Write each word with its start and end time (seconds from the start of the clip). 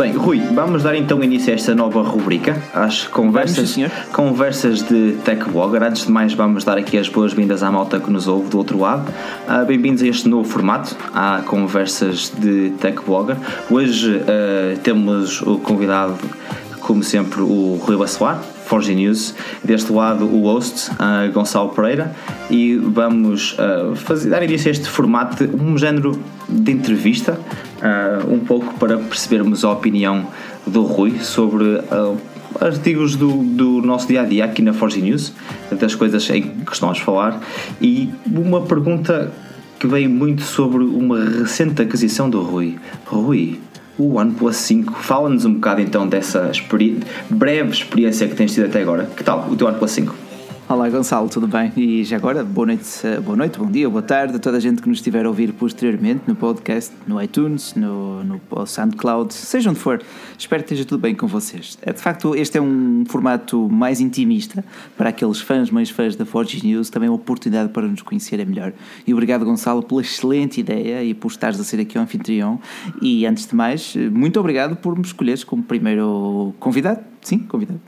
Bem, 0.00 0.12
Rui, 0.12 0.40
vamos 0.54 0.82
dar 0.82 0.94
então 0.94 1.22
início 1.22 1.52
a 1.52 1.54
esta 1.54 1.74
nova 1.74 2.00
rubrica, 2.00 2.56
às 2.72 3.06
conversas, 3.06 3.76
vamos, 3.76 3.92
conversas 4.14 4.82
de 4.82 5.18
Tech 5.26 5.44
Blogger. 5.50 5.82
Antes 5.82 6.06
de 6.06 6.10
mais, 6.10 6.32
vamos 6.32 6.64
dar 6.64 6.78
aqui 6.78 6.96
as 6.96 7.06
boas-vindas 7.06 7.62
à 7.62 7.70
malta 7.70 8.00
que 8.00 8.10
nos 8.10 8.26
ouve 8.26 8.48
do 8.48 8.56
outro 8.56 8.78
lado. 8.78 9.12
Uh, 9.46 9.66
Bem-vindos 9.66 10.02
a 10.02 10.06
este 10.06 10.26
novo 10.26 10.48
formato, 10.48 10.96
a 11.12 11.42
conversas 11.44 12.32
de 12.38 12.70
Tech 12.80 12.98
Blogger. 13.04 13.36
Hoje 13.70 14.16
uh, 14.16 14.78
temos 14.78 15.42
o 15.42 15.58
convidado, 15.58 16.16
como 16.80 17.04
sempre, 17.04 17.42
o 17.42 17.78
Rui 17.82 17.98
Bacelar, 17.98 18.40
Forge 18.64 18.94
News. 18.94 19.34
Deste 19.62 19.92
lado, 19.92 20.24
o 20.24 20.44
host, 20.44 20.92
uh, 20.92 21.30
Gonçalo 21.30 21.74
Pereira, 21.74 22.16
e 22.50 22.76
vamos 22.76 23.56
fazer, 23.96 24.28
dar 24.28 24.42
início 24.42 24.68
a 24.68 24.72
este 24.72 24.88
formato, 24.88 25.44
um 25.56 25.78
género 25.78 26.18
de 26.48 26.72
entrevista 26.72 27.38
uh, 27.80 28.32
um 28.32 28.40
pouco 28.40 28.74
para 28.74 28.98
percebermos 28.98 29.64
a 29.64 29.70
opinião 29.70 30.26
do 30.66 30.82
Rui 30.82 31.18
sobre 31.20 31.64
uh, 31.64 32.18
artigos 32.60 33.16
do, 33.16 33.42
do 33.42 33.80
nosso 33.82 34.08
dia 34.08 34.22
a 34.22 34.24
dia 34.24 34.44
aqui 34.44 34.62
na 34.62 34.72
Forge 34.72 35.00
News, 35.00 35.32
das 35.70 35.94
coisas 35.94 36.28
em 36.30 36.42
que 36.42 36.72
estamos 36.72 36.98
a 36.98 37.00
falar, 37.00 37.40
e 37.80 38.10
uma 38.26 38.62
pergunta 38.62 39.32
que 39.78 39.86
veio 39.86 40.10
muito 40.10 40.42
sobre 40.42 40.84
uma 40.84 41.24
recente 41.24 41.80
aquisição 41.80 42.28
do 42.28 42.42
Rui. 42.42 42.78
Rui, 43.06 43.58
o 43.98 44.16
OnePlus 44.16 44.56
5, 44.56 44.92
fala-nos 44.94 45.44
um 45.44 45.54
bocado 45.54 45.80
então 45.80 46.06
dessa 46.06 46.50
experi 46.50 47.00
breve 47.30 47.70
experiência 47.70 48.28
que 48.28 48.34
tens 48.34 48.52
tido 48.52 48.66
até 48.66 48.82
agora. 48.82 49.08
Que 49.16 49.24
tal 49.24 49.48
o 49.50 49.56
teu 49.56 49.66
OnePlus 49.66 49.90
5? 49.92 50.29
Olá 50.70 50.88
Gonçalo, 50.88 51.28
tudo 51.28 51.48
bem? 51.48 51.72
E 51.76 52.04
já 52.04 52.16
agora, 52.16 52.44
boa 52.44 52.64
noite, 52.64 53.04
eh, 53.04 53.18
boa 53.18 53.36
noite, 53.36 53.58
bom 53.58 53.68
dia, 53.68 53.90
boa 53.90 54.02
tarde 54.02 54.36
a 54.36 54.38
toda 54.38 54.56
a 54.56 54.60
gente 54.60 54.80
que 54.80 54.88
nos 54.88 54.98
estiver 54.98 55.26
a 55.26 55.28
ouvir 55.28 55.52
posteriormente 55.52 56.22
no 56.28 56.36
podcast, 56.36 56.94
no 57.08 57.20
iTunes, 57.20 57.74
no, 57.74 58.22
no 58.22 58.40
SoundCloud, 58.64 59.34
seja 59.34 59.68
onde 59.68 59.80
for. 59.80 60.00
Espero 60.38 60.62
que 60.62 60.68
esteja 60.68 60.84
tudo 60.84 61.00
bem 61.00 61.12
com 61.12 61.26
vocês. 61.26 61.76
É, 61.82 61.92
de 61.92 62.00
facto, 62.00 62.36
este 62.36 62.56
é 62.56 62.62
um 62.62 63.02
formato 63.08 63.68
mais 63.68 64.00
intimista 64.00 64.64
para 64.96 65.08
aqueles 65.08 65.40
fãs, 65.40 65.72
mais 65.72 65.90
fãs 65.90 66.14
da 66.14 66.24
Forge 66.24 66.64
News, 66.64 66.88
também 66.88 67.08
uma 67.08 67.16
oportunidade 67.16 67.70
para 67.70 67.88
nos 67.88 68.02
conhecerem 68.02 68.46
melhor. 68.46 68.72
E 69.04 69.12
obrigado 69.12 69.44
Gonçalo 69.44 69.82
pela 69.82 70.02
excelente 70.02 70.60
ideia 70.60 71.02
e 71.02 71.14
por 71.14 71.32
estares 71.32 71.58
a 71.58 71.64
ser 71.64 71.80
aqui 71.80 71.98
o 71.98 72.00
anfitrião. 72.00 72.60
E 73.02 73.26
antes 73.26 73.44
de 73.44 73.56
mais, 73.56 73.96
muito 74.12 74.38
obrigado 74.38 74.76
por 74.76 74.96
me 74.96 75.02
escolheres 75.02 75.42
como 75.42 75.64
primeiro 75.64 76.54
convidado. 76.60 77.00
Sim, 77.22 77.40
convidado. 77.40 77.80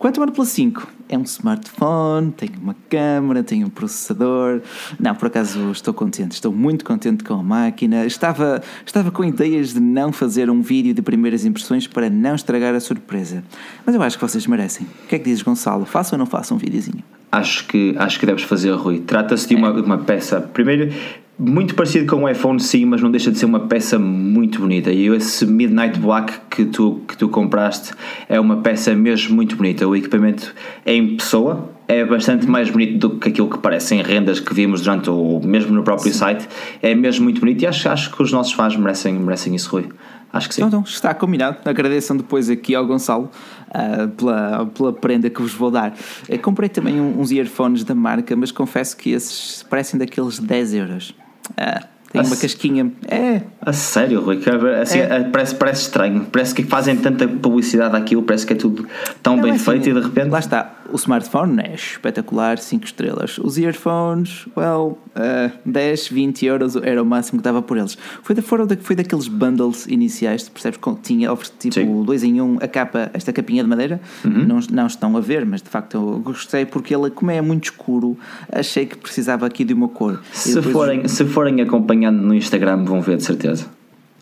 Quanto 0.00 0.18
ao 0.18 0.22
OnePlus 0.22 0.48
5, 0.48 0.88
é 1.10 1.18
um 1.18 1.24
smartphone, 1.24 2.32
tem 2.32 2.48
uma 2.58 2.74
câmera, 2.88 3.44
tem 3.44 3.62
um 3.62 3.68
processador. 3.68 4.62
Não, 4.98 5.14
por 5.14 5.26
acaso 5.26 5.70
estou 5.72 5.92
contente, 5.92 6.32
estou 6.32 6.50
muito 6.50 6.86
contente 6.86 7.22
com 7.22 7.34
a 7.34 7.42
máquina. 7.42 8.06
Estava, 8.06 8.62
estava 8.86 9.10
com 9.10 9.22
ideias 9.22 9.74
de 9.74 9.80
não 9.80 10.10
fazer 10.10 10.48
um 10.48 10.62
vídeo 10.62 10.94
de 10.94 11.02
primeiras 11.02 11.44
impressões 11.44 11.86
para 11.86 12.08
não 12.08 12.34
estragar 12.34 12.74
a 12.74 12.80
surpresa. 12.80 13.44
Mas 13.84 13.94
eu 13.94 14.02
acho 14.02 14.16
que 14.16 14.22
vocês 14.26 14.46
merecem. 14.46 14.86
O 15.04 15.06
que 15.06 15.16
é 15.16 15.18
que 15.18 15.24
dizes, 15.26 15.42
Gonçalo? 15.42 15.84
Faça 15.84 16.14
ou 16.14 16.18
não 16.18 16.24
faça 16.24 16.54
um 16.54 16.56
videozinho? 16.56 17.04
Acho 17.30 17.66
que, 17.66 17.94
acho 17.98 18.18
que 18.18 18.24
deves 18.24 18.44
fazer, 18.44 18.72
Rui. 18.72 19.00
Trata-se 19.00 19.48
de 19.48 19.54
uma, 19.54 19.68
é. 19.68 19.82
uma 19.82 19.98
peça. 19.98 20.40
Primeiro, 20.40 20.94
muito 21.40 21.74
parecido 21.74 22.06
com 22.06 22.24
o 22.24 22.28
iPhone, 22.28 22.60
sim, 22.60 22.84
mas 22.84 23.00
não 23.00 23.10
deixa 23.10 23.32
de 23.32 23.38
ser 23.38 23.46
uma 23.46 23.60
peça 23.60 23.98
muito 23.98 24.60
bonita. 24.60 24.92
E 24.92 25.06
esse 25.06 25.46
Midnight 25.46 25.98
Black 25.98 26.34
que 26.50 26.66
tu, 26.66 27.00
que 27.08 27.16
tu 27.16 27.30
compraste 27.30 27.92
é 28.28 28.38
uma 28.38 28.58
peça 28.58 28.94
mesmo 28.94 29.34
muito 29.34 29.56
bonita. 29.56 29.88
O 29.88 29.96
equipamento 29.96 30.54
é 30.84 30.92
em 30.92 31.16
pessoa, 31.16 31.70
é 31.88 32.04
bastante 32.04 32.46
mais 32.46 32.68
bonito 32.68 32.98
do 32.98 33.18
que 33.18 33.30
aquilo 33.30 33.48
que 33.48 33.56
parece 33.56 33.94
em 33.94 34.02
rendas 34.02 34.38
que 34.38 34.52
vimos 34.52 34.82
durante 34.82 35.08
o 35.08 35.40
mesmo 35.42 35.72
no 35.72 35.82
próprio 35.82 36.12
sim. 36.12 36.18
site. 36.18 36.46
É 36.82 36.94
mesmo 36.94 37.24
muito 37.24 37.40
bonito 37.40 37.62
e 37.62 37.66
acho, 37.66 37.88
acho 37.88 38.14
que 38.14 38.22
os 38.22 38.30
nossos 38.30 38.52
fãs 38.52 38.76
merecem, 38.76 39.14
merecem 39.14 39.54
isso, 39.54 39.70
Rui. 39.70 39.88
Acho 40.30 40.46
que 40.46 40.54
sim. 40.54 40.60
Então, 40.60 40.80
então 40.80 40.92
está 40.92 41.14
combinado. 41.14 41.56
Agradeçam 41.64 42.18
depois 42.18 42.50
aqui 42.50 42.74
ao 42.74 42.86
Gonçalo 42.86 43.30
uh, 43.68 44.08
pela, 44.10 44.66
pela 44.66 44.92
prenda 44.92 45.30
que 45.30 45.40
vos 45.40 45.54
vou 45.54 45.70
dar. 45.70 45.94
Eu 46.28 46.38
comprei 46.38 46.68
também 46.68 47.00
uns 47.00 47.32
earphones 47.32 47.82
da 47.82 47.94
marca, 47.94 48.36
mas 48.36 48.52
confesso 48.52 48.94
que 48.94 49.10
esses 49.10 49.62
parecem 49.62 49.98
daqueles 49.98 50.38
10 50.38 50.74
euros. 50.74 51.14
Ah, 51.56 51.82
tem 52.12 52.20
a 52.20 52.24
uma 52.24 52.36
casquinha. 52.36 52.90
É. 53.08 53.42
A 53.60 53.72
sério, 53.72 54.20
Rui? 54.20 54.40
Assim, 54.82 54.98
é. 54.98 55.02
é. 55.02 55.20
Parece, 55.24 55.54
parece 55.54 55.82
estranho. 55.82 56.26
Parece 56.30 56.54
que 56.54 56.64
fazem 56.64 56.96
tanta 56.96 57.26
publicidade 57.28 57.96
àquilo, 57.96 58.22
parece 58.22 58.46
que 58.46 58.52
é 58.52 58.56
tudo 58.56 58.86
tão 59.22 59.36
não, 59.36 59.42
bem 59.42 59.52
é 59.52 59.54
assim, 59.54 59.64
feito 59.64 59.88
e 59.88 59.92
de 59.92 60.00
repente. 60.00 60.28
Lá 60.28 60.38
está 60.40 60.79
o 60.92 60.96
smartphone 60.96 61.60
é 61.62 61.74
espetacular, 61.74 62.58
5 62.58 62.84
estrelas. 62.84 63.38
Os 63.38 63.58
earphones, 63.58 64.46
well, 64.56 64.98
uh, 65.16 65.52
10, 65.64 66.08
20 66.08 66.46
euros 66.46 66.76
era 66.76 67.02
o 67.02 67.06
máximo 67.06 67.38
que 67.38 67.44
dava 67.44 67.62
por 67.62 67.76
eles. 67.76 67.96
Foi, 68.22 68.34
da, 68.34 68.42
fora 68.42 68.66
da, 68.66 68.76
foi 68.76 68.96
daqueles 68.96 69.28
bundles 69.28 69.86
iniciais, 69.86 70.48
percebes? 70.48 70.78
Que 70.78 70.94
tinha 71.02 71.34
tipo 71.58 72.04
2 72.04 72.24
em 72.24 72.40
1 72.40 72.44
um, 72.44 72.58
a 72.60 72.68
capa, 72.68 73.10
esta 73.12 73.32
capinha 73.32 73.62
de 73.62 73.68
madeira. 73.68 74.00
Uhum. 74.24 74.44
Não, 74.46 74.60
não 74.70 74.86
estão 74.86 75.16
a 75.16 75.20
ver, 75.20 75.44
mas 75.46 75.62
de 75.62 75.68
facto 75.68 75.96
eu 75.96 76.18
gostei 76.20 76.64
porque 76.64 76.94
ele, 76.94 77.10
como 77.10 77.30
é 77.30 77.40
muito 77.40 77.64
escuro, 77.64 78.16
achei 78.50 78.86
que 78.86 78.96
precisava 78.96 79.46
aqui 79.46 79.64
de 79.64 79.74
uma 79.74 79.88
cor. 79.88 80.20
Se, 80.32 80.60
forem, 80.62 81.06
se 81.08 81.24
forem 81.24 81.60
acompanhando 81.60 82.20
no 82.20 82.34
Instagram, 82.34 82.84
vão 82.84 83.00
ver 83.00 83.16
de 83.16 83.24
certeza. 83.24 83.66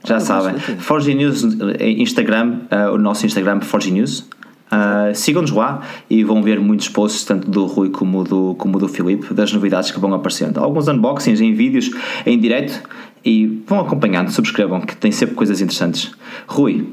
Já 0.04 0.16
ah, 0.16 0.20
sabem. 0.20 0.58
Forge 0.78 1.14
News, 1.14 1.44
eh, 1.78 1.90
Instagram, 1.90 2.60
uh, 2.70 2.94
o 2.94 2.98
nosso 2.98 3.26
Instagram, 3.26 3.60
Forge 3.60 3.90
News. 3.90 4.24
Uh, 4.70 5.14
Sigam-nos 5.14 5.50
lá 5.50 5.82
e 6.10 6.22
vão 6.22 6.42
ver 6.42 6.60
muitos 6.60 6.88
posts, 6.88 7.24
tanto 7.24 7.50
do 7.50 7.64
Rui 7.64 7.88
como 7.88 8.22
do, 8.22 8.54
como 8.56 8.78
do 8.78 8.86
Filipe, 8.86 9.32
das 9.32 9.52
novidades 9.52 9.90
que 9.90 9.98
vão 9.98 10.12
aparecendo. 10.12 10.58
Alguns 10.58 10.88
unboxings 10.88 11.40
em 11.40 11.54
vídeos, 11.54 11.90
em 12.26 12.38
direto 12.38 12.82
e 13.24 13.62
vão 13.66 13.80
acompanhando, 13.80 14.30
subscrevam, 14.30 14.80
que 14.80 14.96
tem 14.96 15.10
sempre 15.10 15.34
coisas 15.34 15.60
interessantes. 15.60 16.12
Rui, 16.46 16.86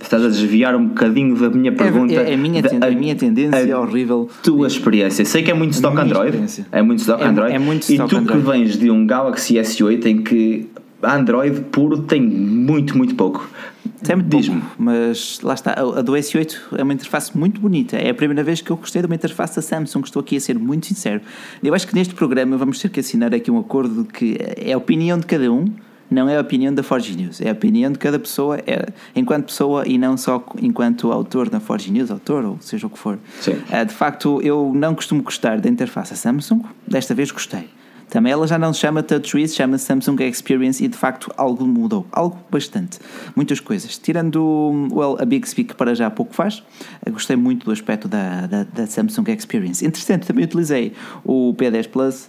estás 0.00 0.24
a 0.24 0.28
desviar 0.28 0.74
um 0.74 0.88
bocadinho 0.88 1.36
da 1.36 1.50
minha 1.50 1.72
pergunta. 1.72 2.14
É, 2.14 2.16
é, 2.16 2.30
é 2.30 2.34
a, 2.34 2.36
minha 2.36 2.62
da, 2.62 2.86
a, 2.86 2.90
minha 2.90 3.14
tendência 3.14 3.74
a 3.74 3.80
horrível. 3.80 4.28
Tua 4.42 4.66
experiência. 4.66 5.24
Sei 5.24 5.42
que 5.42 5.50
é 5.50 5.54
muito 5.54 5.72
stock 5.72 5.96
Android. 5.98 6.38
É 6.72 6.82
muito 6.82 7.00
stock 7.00 7.22
é, 7.22 7.26
Android. 7.26 7.54
É 7.54 7.58
muito 7.58 7.82
stock 7.82 8.02
e 8.02 8.08
tu 8.08 8.16
Android. 8.16 8.42
que 8.42 8.50
vens 8.50 8.78
de 8.78 8.90
um 8.90 9.06
Galaxy 9.06 9.54
S8 9.54 10.06
em 10.06 10.22
que 10.22 10.68
Android 11.02 11.60
puro 11.72 11.98
tem 12.02 12.20
muito, 12.20 12.96
muito 12.96 13.14
pouco. 13.14 13.48
Muito 14.16 14.30
pouco, 14.30 14.74
mas 14.78 15.40
lá 15.42 15.54
está. 15.54 15.72
A 15.72 16.02
do 16.02 16.12
S8 16.12 16.78
é 16.78 16.82
uma 16.82 16.92
interface 16.92 17.36
muito 17.36 17.60
bonita. 17.60 17.96
É 17.96 18.10
a 18.10 18.14
primeira 18.14 18.42
vez 18.42 18.60
que 18.60 18.70
eu 18.70 18.76
gostei 18.76 19.02
de 19.02 19.06
uma 19.06 19.14
interface 19.14 19.56
da 19.56 19.62
Samsung. 19.62 20.02
Estou 20.04 20.20
aqui 20.20 20.36
a 20.36 20.40
ser 20.40 20.58
muito 20.58 20.86
sincero. 20.86 21.20
Eu 21.62 21.74
acho 21.74 21.86
que 21.86 21.94
neste 21.94 22.14
programa 22.14 22.56
vamos 22.56 22.78
ter 22.78 22.90
que 22.90 23.00
assinar 23.00 23.34
aqui 23.34 23.50
um 23.50 23.58
acordo 23.58 24.04
que 24.04 24.36
é 24.56 24.72
a 24.72 24.78
opinião 24.78 25.18
de 25.18 25.26
cada 25.26 25.50
um, 25.52 25.66
não 26.10 26.28
é 26.28 26.36
a 26.36 26.40
opinião 26.40 26.74
da 26.74 26.82
Forge 26.82 27.16
News. 27.16 27.40
É 27.40 27.50
a 27.50 27.52
opinião 27.52 27.92
de 27.92 27.98
cada 27.98 28.18
pessoa, 28.18 28.58
é, 28.66 28.86
enquanto 29.14 29.46
pessoa 29.46 29.86
e 29.86 29.96
não 29.96 30.16
só 30.16 30.44
enquanto 30.60 31.12
autor 31.12 31.48
da 31.48 31.60
Forge 31.60 31.90
News, 31.90 32.10
autor 32.10 32.44
ou 32.44 32.58
seja 32.60 32.86
o 32.86 32.90
que 32.90 32.98
for. 32.98 33.18
Sim. 33.40 33.52
Uh, 33.52 33.84
de 33.86 33.94
facto, 33.94 34.40
eu 34.42 34.72
não 34.74 34.94
costumo 34.94 35.22
gostar 35.22 35.60
da 35.60 35.68
interface 35.68 36.10
da 36.10 36.16
Samsung. 36.16 36.62
Desta 36.86 37.14
vez 37.14 37.30
gostei. 37.30 37.68
Também 38.10 38.32
ela 38.32 38.46
já 38.46 38.58
não 38.58 38.72
se 38.72 38.80
chama 38.80 39.02
TouchWiz, 39.02 39.54
chama 39.54 39.78
Samsung 39.78 40.24
Experience 40.24 40.84
e 40.84 40.88
de 40.88 40.96
facto 40.96 41.32
algo 41.36 41.64
mudou, 41.64 42.04
algo 42.10 42.36
bastante, 42.50 42.98
muitas 43.36 43.60
coisas. 43.60 43.96
Tirando 43.96 44.88
well, 44.92 45.16
a 45.20 45.24
Bixby 45.24 45.62
que 45.62 45.74
para 45.74 45.94
já 45.94 46.10
pouco 46.10 46.34
faz, 46.34 46.62
gostei 47.10 47.36
muito 47.36 47.66
do 47.66 47.72
aspecto 47.72 48.08
da, 48.08 48.46
da, 48.46 48.64
da 48.64 48.86
Samsung 48.86 49.30
Experience. 49.30 49.86
Interessante, 49.86 50.26
também 50.26 50.44
utilizei 50.44 50.92
o 51.24 51.54
P10 51.54 51.88
Plus, 51.88 52.28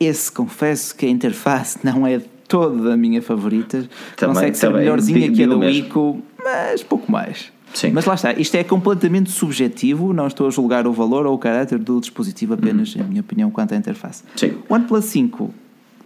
esse 0.00 0.30
confesso 0.32 0.94
que 0.96 1.06
a 1.06 1.08
interface 1.08 1.78
não 1.84 2.04
é 2.04 2.20
toda 2.48 2.94
a 2.94 2.96
minha 2.96 3.22
favorita, 3.22 3.88
também, 4.16 4.34
consegue 4.34 4.56
ser 4.58 4.70
melhorzinha 4.70 5.32
que 5.32 5.44
a 5.44 5.46
do 5.46 5.64
Ico, 5.64 6.20
mas 6.42 6.82
pouco 6.82 7.10
mais. 7.10 7.52
Sim. 7.74 7.90
Mas 7.92 8.04
lá 8.04 8.14
está, 8.14 8.32
isto 8.32 8.54
é 8.54 8.64
completamente 8.64 9.30
subjetivo, 9.30 10.12
não 10.12 10.28
estou 10.28 10.46
a 10.46 10.50
julgar 10.50 10.86
o 10.86 10.92
valor 10.92 11.26
ou 11.26 11.34
o 11.34 11.38
caráter 11.38 11.78
do 11.78 12.00
dispositivo, 12.00 12.54
apenas, 12.54 12.94
uhum. 12.94 13.02
em 13.02 13.04
minha 13.08 13.20
opinião, 13.20 13.50
quanto 13.50 13.74
à 13.74 13.76
interface. 13.76 14.22
Sim. 14.36 14.58
O 14.68 14.74
OnePlus 14.74 15.04
5, 15.06 15.52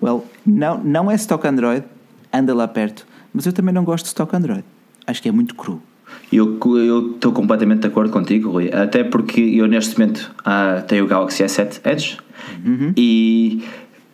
well, 0.02 0.24
não, 0.44 0.78
não 0.82 1.10
é 1.10 1.14
stock 1.14 1.46
Android, 1.46 1.84
anda 2.32 2.54
lá 2.54 2.66
perto, 2.66 3.06
mas 3.32 3.44
eu 3.44 3.52
também 3.52 3.72
não 3.72 3.84
gosto 3.84 4.04
de 4.04 4.08
stock 4.08 4.34
Android. 4.34 4.64
Acho 5.06 5.22
que 5.22 5.28
é 5.28 5.32
muito 5.32 5.54
cru. 5.54 5.80
Eu 6.32 6.58
estou 7.14 7.32
completamente 7.32 7.80
de 7.80 7.86
acordo 7.86 8.10
contigo, 8.10 8.50
Rui. 8.50 8.70
Até 8.72 9.04
porque 9.04 9.40
eu 9.40 9.66
neste 9.66 9.98
momento 9.98 10.34
ah, 10.44 10.82
tenho 10.86 11.04
o 11.04 11.06
Galaxy 11.06 11.44
S7 11.44 11.80
Edge 11.84 12.18
uhum. 12.64 12.92
e 12.96 13.62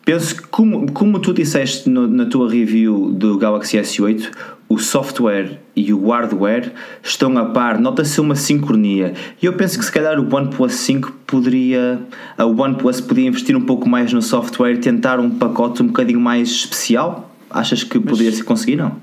penso 0.04 0.36
que, 0.36 0.42
como, 0.48 0.90
como 0.92 1.18
tu 1.18 1.32
disseste 1.32 1.88
no, 1.88 2.06
na 2.06 2.26
tua 2.26 2.50
review 2.50 3.12
do 3.12 3.38
Galaxy 3.38 3.78
S8, 3.78 4.30
o 4.74 4.78
software 4.78 5.60
e 5.76 5.92
o 5.92 6.10
hardware 6.10 6.72
estão 7.02 7.36
a 7.38 7.46
par, 7.46 7.78
nota-se 7.78 8.20
uma 8.20 8.34
sincronia. 8.34 9.14
E 9.40 9.46
eu 9.46 9.52
penso 9.52 9.78
que 9.78 9.84
se 9.84 9.92
calhar 9.92 10.18
o 10.18 10.34
OnePlus 10.34 10.74
5 10.74 11.12
poderia, 11.26 12.00
a 12.36 12.44
OnePlus 12.44 13.00
podia 13.00 13.26
investir 13.26 13.56
um 13.56 13.60
pouco 13.60 13.88
mais 13.88 14.12
no 14.12 14.20
software, 14.20 14.78
tentar 14.78 15.20
um 15.20 15.30
pacote 15.30 15.82
um 15.82 15.86
bocadinho 15.86 16.20
mais 16.20 16.50
especial. 16.50 17.30
Achas 17.48 17.84
que 17.84 18.00
poderia 18.00 18.32
se 18.32 18.42
conseguir, 18.42 18.76
não? 18.76 18.96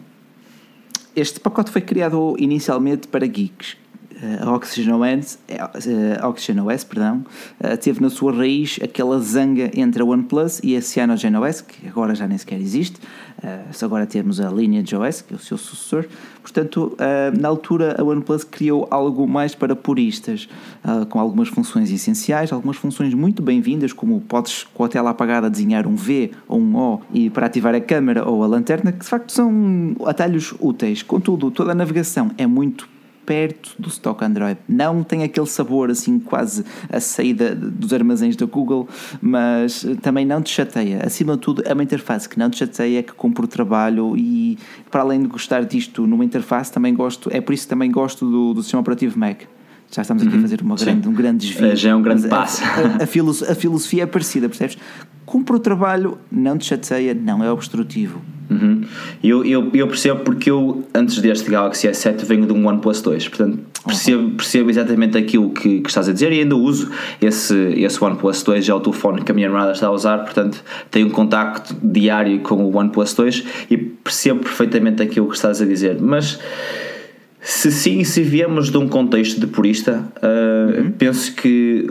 Este 1.15 1.39
pacote 1.39 1.71
foi 1.71 1.81
criado 1.81 2.35
inicialmente 2.37 3.07
para 3.07 3.25
geeks. 3.25 3.77
A 4.41 4.51
Oxygen 4.51 4.93
OS, 4.93 5.39
a 6.19 6.27
Oxygen 6.27 6.61
OS 6.61 6.83
perdão, 6.83 7.25
teve 7.81 8.01
na 8.01 8.09
sua 8.09 8.31
raiz 8.31 8.79
aquela 8.83 9.19
zanga 9.19 9.71
entre 9.73 10.01
a 10.01 10.05
OnePlus 10.05 10.59
e 10.63 10.75
a 10.75 10.81
CyanogenOS, 10.81 11.61
que 11.61 11.87
agora 11.87 12.13
já 12.13 12.27
nem 12.27 12.37
sequer 12.37 12.59
existe. 12.59 12.99
Se 13.71 13.83
agora 13.83 14.05
temos 14.05 14.39
a 14.39 14.49
Lineage 14.49 14.95
OS, 14.95 15.21
que 15.21 15.33
é 15.33 15.37
o 15.37 15.39
seu 15.39 15.57
sucessor. 15.57 16.05
Portanto, 16.41 16.95
na 17.39 17.47
altura 17.47 17.95
a 17.99 18.03
OnePlus 18.03 18.43
criou 18.43 18.87
algo 18.91 19.27
mais 19.27 19.55
para 19.55 19.75
puristas, 19.75 20.47
com 21.09 21.19
algumas 21.19 21.49
funções 21.49 21.91
essenciais, 21.91 22.51
algumas 22.51 22.77
funções 22.77 23.13
muito 23.13 23.41
bem-vindas, 23.41 23.93
como 23.93 24.21
podes 24.21 24.65
com 24.73 24.83
a 24.83 24.87
tela 24.87 25.09
apagada 25.09 25.49
desenhar 25.49 25.87
um 25.87 25.95
V 25.95 26.31
ou 26.47 26.59
um 26.59 26.75
O 26.75 27.01
e 27.11 27.29
para 27.29 27.47
ativar 27.47 27.73
a 27.73 27.81
câmera 27.81 28.27
ou 28.27 28.43
a 28.43 28.47
lanterna, 28.47 28.91
que 28.91 28.99
de 28.99 29.07
facto 29.07 29.31
são 29.31 29.95
atalhos 30.05 30.53
úteis. 30.59 31.01
Contudo, 31.01 31.49
toda 31.49 31.71
a 31.71 31.75
navegação 31.75 32.29
é 32.37 32.45
muito 32.45 32.87
perto 33.25 33.75
do 33.79 33.89
stock 33.89 34.23
Android. 34.23 34.59
Não 34.67 35.03
tem 35.03 35.23
aquele 35.23 35.47
sabor 35.47 35.89
assim 35.89 36.19
quase 36.19 36.65
a 36.89 36.99
saída 36.99 37.55
dos 37.55 37.93
armazéns 37.93 38.35
da 38.35 38.45
Google, 38.45 38.87
mas 39.21 39.85
também 40.01 40.25
não 40.25 40.41
te 40.41 40.49
chateia. 40.49 41.01
Acima 41.05 41.35
de 41.35 41.39
tudo, 41.39 41.63
é 41.65 41.73
uma 41.73 41.83
interface 41.83 42.27
que 42.27 42.37
não 42.37 42.49
te 42.49 42.57
chateia, 42.57 43.03
que 43.03 43.13
cumpre 43.13 43.45
o 43.45 43.47
trabalho 43.47 44.15
e 44.17 44.57
para 44.89 45.01
além 45.01 45.21
de 45.21 45.27
gostar 45.27 45.63
disto 45.65 46.05
numa 46.05 46.25
interface, 46.25 46.71
também 46.71 46.93
gosto, 46.93 47.29
é 47.31 47.39
por 47.41 47.53
isso 47.53 47.63
que 47.63 47.69
também 47.69 47.91
gosto 47.91 48.29
do, 48.29 48.53
do 48.53 48.61
sistema 48.61 48.81
operativo 48.81 49.17
Mac. 49.17 49.43
Já 49.91 50.03
estamos 50.03 50.23
aqui 50.23 50.31
uhum, 50.33 50.39
a 50.39 50.41
fazer 50.41 50.61
uma 50.61 50.75
grande, 50.75 51.07
um 51.09 51.13
grande 51.13 51.47
desvio. 51.47 51.75
Já 51.75 51.89
é 51.89 51.95
um 51.95 52.01
grande 52.01 52.27
passo. 52.29 52.63
A, 52.63 52.67
a, 52.67 53.49
a, 53.49 53.51
a 53.51 53.55
filosofia 53.55 54.03
é 54.03 54.05
parecida, 54.05 54.47
percebes? 54.47 54.77
Cumpre 55.25 55.55
o 55.55 55.59
trabalho, 55.59 56.17
não 56.31 56.57
te 56.57 56.65
chateia, 56.65 57.13
não 57.13 57.43
é 57.43 57.51
obstrutivo. 57.51 58.21
Uhum. 58.49 58.83
Eu, 59.23 59.45
eu, 59.45 59.69
eu 59.73 59.87
percebo 59.87 60.21
porque 60.21 60.51
eu, 60.51 60.83
antes 60.93 61.19
deste 61.19 61.49
Galaxy 61.49 61.87
S7, 61.87 62.25
venho 62.25 62.45
de 62.45 62.53
um 62.53 62.67
OnePlus 62.67 63.01
2. 63.01 63.29
Portanto, 63.29 63.59
percebo, 63.85 64.23
uhum. 64.23 64.35
percebo 64.35 64.69
exatamente 64.69 65.17
aquilo 65.17 65.49
que, 65.51 65.79
que, 65.81 65.89
estás 65.89 66.09
a 66.09 66.13
dizer 66.13 66.31
e 66.33 66.39
ainda 66.41 66.55
uso 66.55 66.89
esse, 67.21 67.55
esse 67.77 68.03
OnePlus 68.03 68.43
2. 68.43 68.69
É 68.69 68.73
o 68.73 68.79
telefone 68.79 69.23
que 69.23 69.31
a 69.31 69.35
minha 69.35 69.47
namorada 69.47 69.71
está 69.71 69.87
a 69.87 69.91
usar. 69.91 70.19
Portanto, 70.19 70.63
tenho 70.89 71.07
um 71.07 71.11
contacto 71.11 71.75
diário 71.81 72.39
com 72.39 72.55
o 72.55 72.77
OnePlus 72.77 73.13
2 73.13 73.43
e 73.69 73.77
percebo 73.77 74.41
perfeitamente 74.41 75.01
aquilo 75.01 75.27
que 75.27 75.35
estás 75.35 75.61
a 75.61 75.65
dizer. 75.65 75.97
Mas. 76.01 76.39
Se 77.41 77.71
sim, 77.71 78.03
se 78.03 78.21
viemos 78.21 78.69
de 78.69 78.77
um 78.77 78.87
contexto 78.87 79.39
de 79.39 79.47
purista, 79.47 80.07
uh, 80.17 80.81
uhum. 80.81 80.91
penso 80.91 81.33
que 81.33 81.87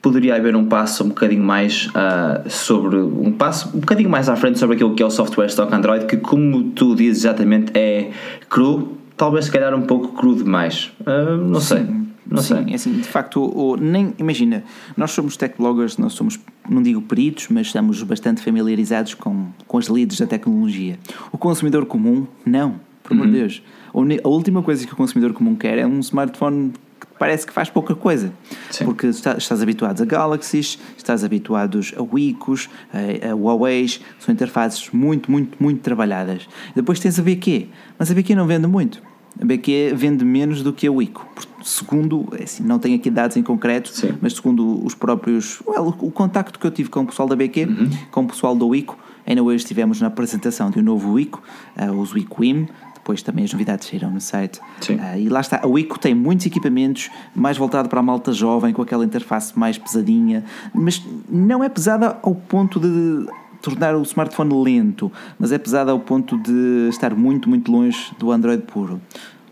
poderia 0.00 0.36
haver 0.36 0.56
um 0.56 0.66
passo 0.66 1.04
um 1.04 1.08
bocadinho 1.08 1.42
mais 1.42 1.88
uh, 1.88 2.48
sobre 2.48 2.96
um 2.96 3.32
passo 3.32 3.68
um 3.74 3.80
bocadinho 3.80 4.10
mais 4.10 4.28
à 4.28 4.36
frente 4.36 4.58
sobre 4.58 4.76
aquilo 4.76 4.94
que 4.94 5.02
é 5.02 5.06
o 5.06 5.10
software 5.10 5.46
stock 5.46 5.74
Android 5.74 6.04
que 6.04 6.18
como 6.18 6.72
tu 6.72 6.94
dizes 6.94 7.24
exatamente 7.24 7.72
é 7.74 8.10
cru 8.50 8.98
talvez 9.16 9.46
se 9.46 9.50
calhar 9.50 9.74
um 9.74 9.80
pouco 9.80 10.08
cru 10.08 10.34
demais 10.34 10.92
uh, 11.00 11.38
não 11.38 11.58
Sim. 11.58 11.76
sei 11.76 12.04
não 12.26 12.42
Sim, 12.42 12.54
sei. 12.54 12.72
É 12.72 12.74
assim, 12.74 12.92
de 12.92 13.06
facto, 13.06 13.42
o, 13.42 13.76
nem, 13.76 14.14
imagina, 14.18 14.64
nós 14.96 15.10
somos 15.10 15.36
tech 15.36 15.54
bloggers, 15.58 15.98
nós 15.98 16.14
somos, 16.14 16.40
não 16.68 16.82
digo 16.82 17.02
peritos, 17.02 17.48
mas 17.50 17.66
estamos 17.66 18.02
bastante 18.02 18.40
familiarizados 18.40 19.14
com, 19.14 19.48
com 19.66 19.78
as 19.78 19.88
leads 19.88 20.18
da 20.18 20.26
tecnologia. 20.26 20.98
O 21.30 21.36
consumidor 21.36 21.84
comum, 21.84 22.26
não, 22.44 22.80
por 23.02 23.12
amor 23.12 23.26
de 23.26 23.32
uhum. 23.34 23.38
Deus. 23.40 23.62
A 23.94 24.28
última 24.28 24.62
coisa 24.62 24.86
que 24.86 24.92
o 24.92 24.96
consumidor 24.96 25.32
comum 25.32 25.54
quer 25.54 25.78
é 25.78 25.86
um 25.86 26.00
smartphone 26.00 26.72
parece 27.18 27.46
que 27.46 27.52
faz 27.52 27.70
pouca 27.70 27.94
coisa. 27.94 28.32
Sim. 28.70 28.84
Porque 28.84 29.06
estás, 29.06 29.38
estás 29.38 29.62
habituado 29.62 30.02
a 30.02 30.04
Galaxies, 30.04 30.78
estás 30.96 31.24
habituados 31.24 31.94
a 31.96 32.02
Wicos, 32.02 32.68
a, 32.92 33.30
a 33.30 33.34
Huawei, 33.34 33.88
são 34.18 34.32
interfaces 34.32 34.90
muito, 34.90 35.30
muito, 35.30 35.56
muito 35.62 35.80
trabalhadas. 35.80 36.48
Depois 36.74 36.98
tens 36.98 37.18
a 37.18 37.22
BQ, 37.22 37.68
mas 37.98 38.10
a 38.10 38.14
BQ 38.14 38.34
não 38.34 38.46
vende 38.46 38.66
muito. 38.66 39.00
A 39.40 39.44
BQ 39.44 39.94
vende 39.96 40.24
menos 40.24 40.62
do 40.62 40.72
que 40.72 40.86
a 40.86 40.92
Wico. 40.92 41.26
Segundo, 41.62 42.28
é 42.38 42.44
assim, 42.44 42.62
não 42.62 42.78
tenho 42.78 42.96
aqui 42.96 43.10
dados 43.10 43.36
em 43.36 43.42
concreto, 43.42 43.88
Sim. 43.88 44.14
mas 44.20 44.34
segundo 44.34 44.84
os 44.84 44.94
próprios. 44.94 45.60
Well, 45.66 45.94
o 45.98 46.10
contacto 46.10 46.58
que 46.58 46.66
eu 46.66 46.70
tive 46.70 46.88
com 46.88 47.00
o 47.00 47.06
pessoal 47.06 47.26
da 47.26 47.34
BQ, 47.34 47.64
uhum. 47.64 47.90
com 48.10 48.22
o 48.22 48.26
pessoal 48.26 48.54
da 48.54 48.64
Wico, 48.64 48.96
ainda 49.26 49.42
hoje 49.42 49.64
estivemos 49.64 50.00
na 50.00 50.06
apresentação 50.06 50.70
de 50.70 50.78
um 50.78 50.82
novo 50.82 51.12
Wico, 51.12 51.42
uh, 51.76 51.92
os 51.92 52.12
Wicom, 52.12 52.66
depois 53.04 53.20
também 53.20 53.44
as 53.44 53.52
novidades 53.52 53.86
saíram 53.86 54.10
no 54.10 54.20
site. 54.20 54.58
Uh, 54.58 55.18
e 55.18 55.28
lá 55.28 55.42
está, 55.42 55.60
a 55.62 55.66
Wico 55.66 55.98
tem 55.98 56.14
muitos 56.14 56.46
equipamentos, 56.46 57.10
mais 57.36 57.58
voltado 57.58 57.86
para 57.86 58.00
a 58.00 58.02
malta 58.02 58.32
jovem, 58.32 58.72
com 58.72 58.80
aquela 58.80 59.04
interface 59.04 59.56
mais 59.58 59.76
pesadinha, 59.76 60.42
mas 60.72 61.04
não 61.28 61.62
é 61.62 61.68
pesada 61.68 62.16
ao 62.22 62.34
ponto 62.34 62.80
de 62.80 63.26
tornar 63.60 63.94
o 63.94 64.02
smartphone 64.02 64.54
lento, 64.62 65.12
mas 65.38 65.52
é 65.52 65.58
pesada 65.58 65.92
ao 65.92 66.00
ponto 66.00 66.38
de 66.38 66.88
estar 66.88 67.14
muito, 67.14 67.46
muito 67.46 67.70
longe 67.70 68.10
do 68.18 68.32
Android 68.32 68.62
puro. 68.62 69.00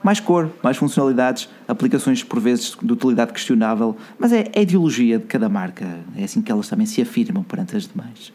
Mais 0.02 0.18
cor, 0.18 0.50
mais 0.62 0.78
funcionalidades, 0.78 1.48
aplicações 1.68 2.24
por 2.24 2.40
vezes 2.40 2.76
de 2.82 2.92
utilidade 2.92 3.32
questionável, 3.32 3.96
mas 4.18 4.32
é 4.32 4.50
a 4.56 4.60
ideologia 4.60 5.18
de 5.18 5.26
cada 5.26 5.48
marca. 5.48 5.86
É 6.16 6.24
assim 6.24 6.40
que 6.40 6.50
elas 6.50 6.68
também 6.68 6.86
se 6.86 7.00
afirmam 7.02 7.42
perante 7.42 7.76
as 7.76 7.86
demais. 7.86 8.32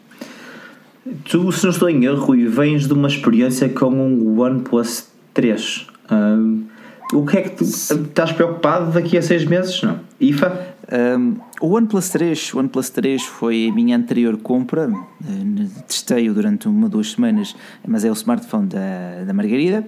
Tu, 1.24 1.52
se 1.52 1.64
não 1.64 1.70
estou 1.70 1.88
em 1.88 2.04
erro, 2.04 2.24
Rui, 2.24 2.46
vens 2.46 2.86
de 2.86 2.92
uma 2.92 3.08
experiência 3.08 3.68
com 3.68 3.90
um 3.90 4.40
OnePlus 4.40 5.08
3. 5.34 5.86
Um, 6.10 6.64
o 7.12 7.24
que 7.24 7.38
é 7.38 7.42
que 7.42 7.50
tu 7.50 7.64
estás 7.64 8.32
preocupado 8.32 8.92
daqui 8.92 9.16
a 9.16 9.22
seis 9.22 9.44
meses? 9.44 9.82
Não? 9.82 10.00
IFA? 10.20 10.76
Um, 10.90 11.36
o 11.60 11.74
OnePlus 11.74 12.08
3, 12.10 12.54
o 12.54 12.58
OnePlus 12.58 12.90
3 12.90 13.22
foi 13.22 13.68
a 13.70 13.74
minha 13.74 13.96
anterior 13.96 14.36
compra, 14.38 14.90
eh, 15.22 15.66
testei-o 15.86 16.32
durante 16.32 16.66
uma 16.66 16.84
ou 16.84 16.88
duas 16.88 17.10
semanas, 17.12 17.54
mas 17.86 18.04
é 18.04 18.10
o 18.10 18.12
smartphone 18.14 18.68
da, 18.68 19.24
da 19.26 19.32
Margarida. 19.34 19.86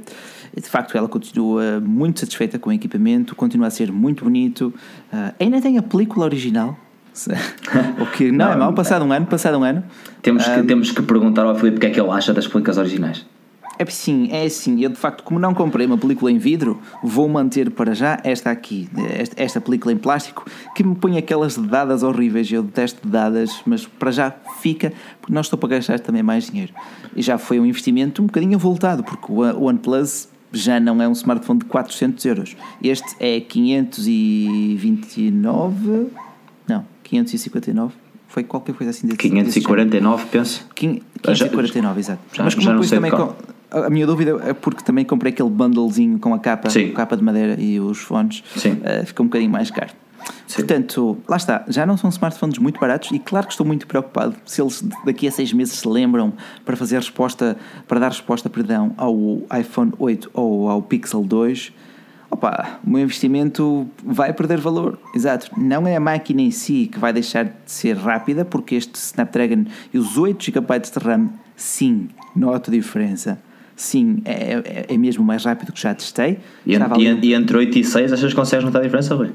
De 0.54 0.68
facto, 0.68 0.96
ela 0.98 1.08
continua 1.08 1.80
muito 1.80 2.20
satisfeita 2.20 2.58
com 2.58 2.70
o 2.70 2.72
equipamento, 2.72 3.34
continua 3.36 3.68
a 3.68 3.70
ser 3.70 3.92
muito 3.92 4.24
bonito. 4.24 4.74
Uh, 5.12 5.32
ainda 5.38 5.60
tem 5.60 5.78
a 5.78 5.82
película 5.82 6.26
original, 6.26 6.76
o 8.00 8.06
que 8.06 8.30
não, 8.30 8.46
não 8.46 8.52
é 8.52 8.56
mau, 8.56 8.72
passado 8.72 9.04
um 9.04 9.12
ano, 9.12 9.26
passado 9.26 9.58
um 9.58 9.64
ano. 9.64 9.82
Temos 10.22 10.44
que, 10.44 10.60
um, 10.60 10.66
temos 10.66 10.90
que 10.90 11.02
perguntar 11.02 11.44
ao 11.44 11.54
Filipe 11.54 11.76
o 11.78 11.80
que 11.80 11.86
é 11.86 11.90
que 11.90 12.00
ele 12.00 12.10
acha 12.10 12.32
das 12.32 12.46
películas 12.46 12.78
originais. 12.78 13.26
É 13.78 13.84
sim, 13.86 14.28
é 14.30 14.44
assim. 14.44 14.82
Eu 14.82 14.90
de 14.90 14.96
facto, 14.96 15.24
como 15.24 15.40
não 15.40 15.54
comprei 15.54 15.86
uma 15.86 15.96
película 15.96 16.30
em 16.30 16.36
vidro, 16.36 16.78
vou 17.02 17.26
manter 17.26 17.70
para 17.70 17.94
já 17.94 18.20
esta 18.22 18.50
aqui, 18.50 18.90
esta, 19.18 19.42
esta 19.42 19.58
película 19.58 19.90
em 19.90 19.96
plástico, 19.96 20.44
que 20.74 20.84
me 20.84 20.94
põe 20.94 21.16
aquelas 21.16 21.56
dadas 21.56 22.02
horríveis. 22.02 22.52
Eu 22.52 22.62
detesto 22.62 23.08
dadas, 23.08 23.62
mas 23.64 23.86
para 23.86 24.10
já 24.10 24.34
fica, 24.60 24.92
porque 25.18 25.32
não 25.32 25.40
estou 25.40 25.58
para 25.58 25.70
gastar 25.70 25.98
também 25.98 26.22
mais 26.22 26.50
dinheiro. 26.50 26.74
E 27.16 27.22
já 27.22 27.38
foi 27.38 27.58
um 27.58 27.64
investimento 27.64 28.22
um 28.22 28.26
bocadinho 28.26 28.58
voltado, 28.58 29.02
porque 29.02 29.32
o 29.32 29.64
OnePlus 29.64 30.28
já 30.52 30.78
não 30.78 31.00
é 31.00 31.08
um 31.08 31.12
smartphone 31.12 31.60
de 31.60 31.64
400 31.64 32.22
euros. 32.26 32.54
Este 32.82 33.16
é 33.18 33.40
529 33.40 36.10
559 37.10 37.92
foi 38.28 38.44
qualquer 38.44 38.74
coisa 38.74 38.90
assim 38.90 39.08
desse 39.08 39.18
549, 39.18 40.22
desse 40.22 40.30
penso. 40.30 40.66
549, 40.74 41.94
já, 41.94 42.00
exato. 42.00 42.20
Já, 42.32 42.44
Mas 42.44 42.54
como 42.54 42.68
depois 42.68 42.90
também. 42.90 43.10
Com, 43.10 43.34
a 43.72 43.90
minha 43.90 44.06
dúvida 44.06 44.40
é 44.44 44.52
porque 44.52 44.82
também 44.84 45.04
comprei 45.04 45.32
aquele 45.32 45.50
bundlezinho 45.50 46.18
com 46.18 46.32
a 46.34 46.38
capa, 46.38 46.70
Sim. 46.70 46.92
capa 46.92 47.16
de 47.16 47.22
madeira 47.22 47.60
e 47.60 47.78
os 47.80 47.98
fones. 47.98 48.40
Uh, 48.56 49.06
ficou 49.06 49.24
um 49.24 49.28
bocadinho 49.28 49.50
mais 49.50 49.70
caro. 49.70 49.90
Sim. 50.46 50.56
Portanto, 50.56 51.18
lá 51.28 51.36
está, 51.36 51.64
já 51.68 51.86
não 51.86 51.96
são 51.96 52.10
smartphones 52.10 52.58
muito 52.58 52.78
baratos 52.78 53.10
e 53.12 53.18
claro 53.18 53.46
que 53.46 53.52
estou 53.52 53.66
muito 53.66 53.86
preocupado 53.86 54.34
se 54.44 54.60
eles 54.60 54.84
daqui 55.04 55.26
a 55.26 55.30
seis 55.30 55.52
meses 55.52 55.74
se 55.74 55.88
lembram 55.88 56.32
para 56.64 56.76
fazer 56.76 56.96
resposta, 56.96 57.56
para 57.88 57.98
dar 58.00 58.08
resposta, 58.08 58.50
perdão, 58.50 58.92
ao 58.96 59.14
iPhone 59.58 59.92
8 59.98 60.30
ou 60.34 60.68
ao 60.68 60.82
Pixel 60.82 61.22
2 61.22 61.72
opa, 62.30 62.78
o 62.86 62.90
meu 62.90 63.02
investimento 63.02 63.88
vai 64.04 64.32
perder 64.32 64.58
valor. 64.60 64.98
Exato. 65.14 65.50
Não 65.56 65.86
é 65.86 65.96
a 65.96 66.00
máquina 66.00 66.40
em 66.40 66.50
si 66.50 66.88
que 66.90 66.98
vai 66.98 67.12
deixar 67.12 67.44
de 67.44 67.52
ser 67.66 67.96
rápida, 67.96 68.44
porque 68.44 68.76
este 68.76 68.94
Snapdragon 68.94 69.64
e 69.92 69.98
os 69.98 70.16
8 70.16 70.42
GB 70.44 70.78
de 70.78 70.98
RAM, 70.98 71.30
sim, 71.56 72.08
noto 72.34 72.70
diferença. 72.70 73.40
Sim, 73.74 74.20
é, 74.24 74.54
é, 74.64 74.86
é 74.88 74.96
mesmo 74.98 75.24
mais 75.24 75.44
rápido 75.44 75.72
que 75.72 75.80
já 75.80 75.94
testei. 75.94 76.38
E, 76.66 76.74
e, 76.74 77.26
e 77.26 77.34
entre 77.34 77.56
8 77.56 77.78
e 77.78 77.84
6, 77.84 78.12
achas 78.12 78.30
que 78.30 78.36
consegues 78.36 78.64
notar 78.64 78.82
a 78.82 78.84
diferença, 78.84 79.14
Rui? 79.14 79.30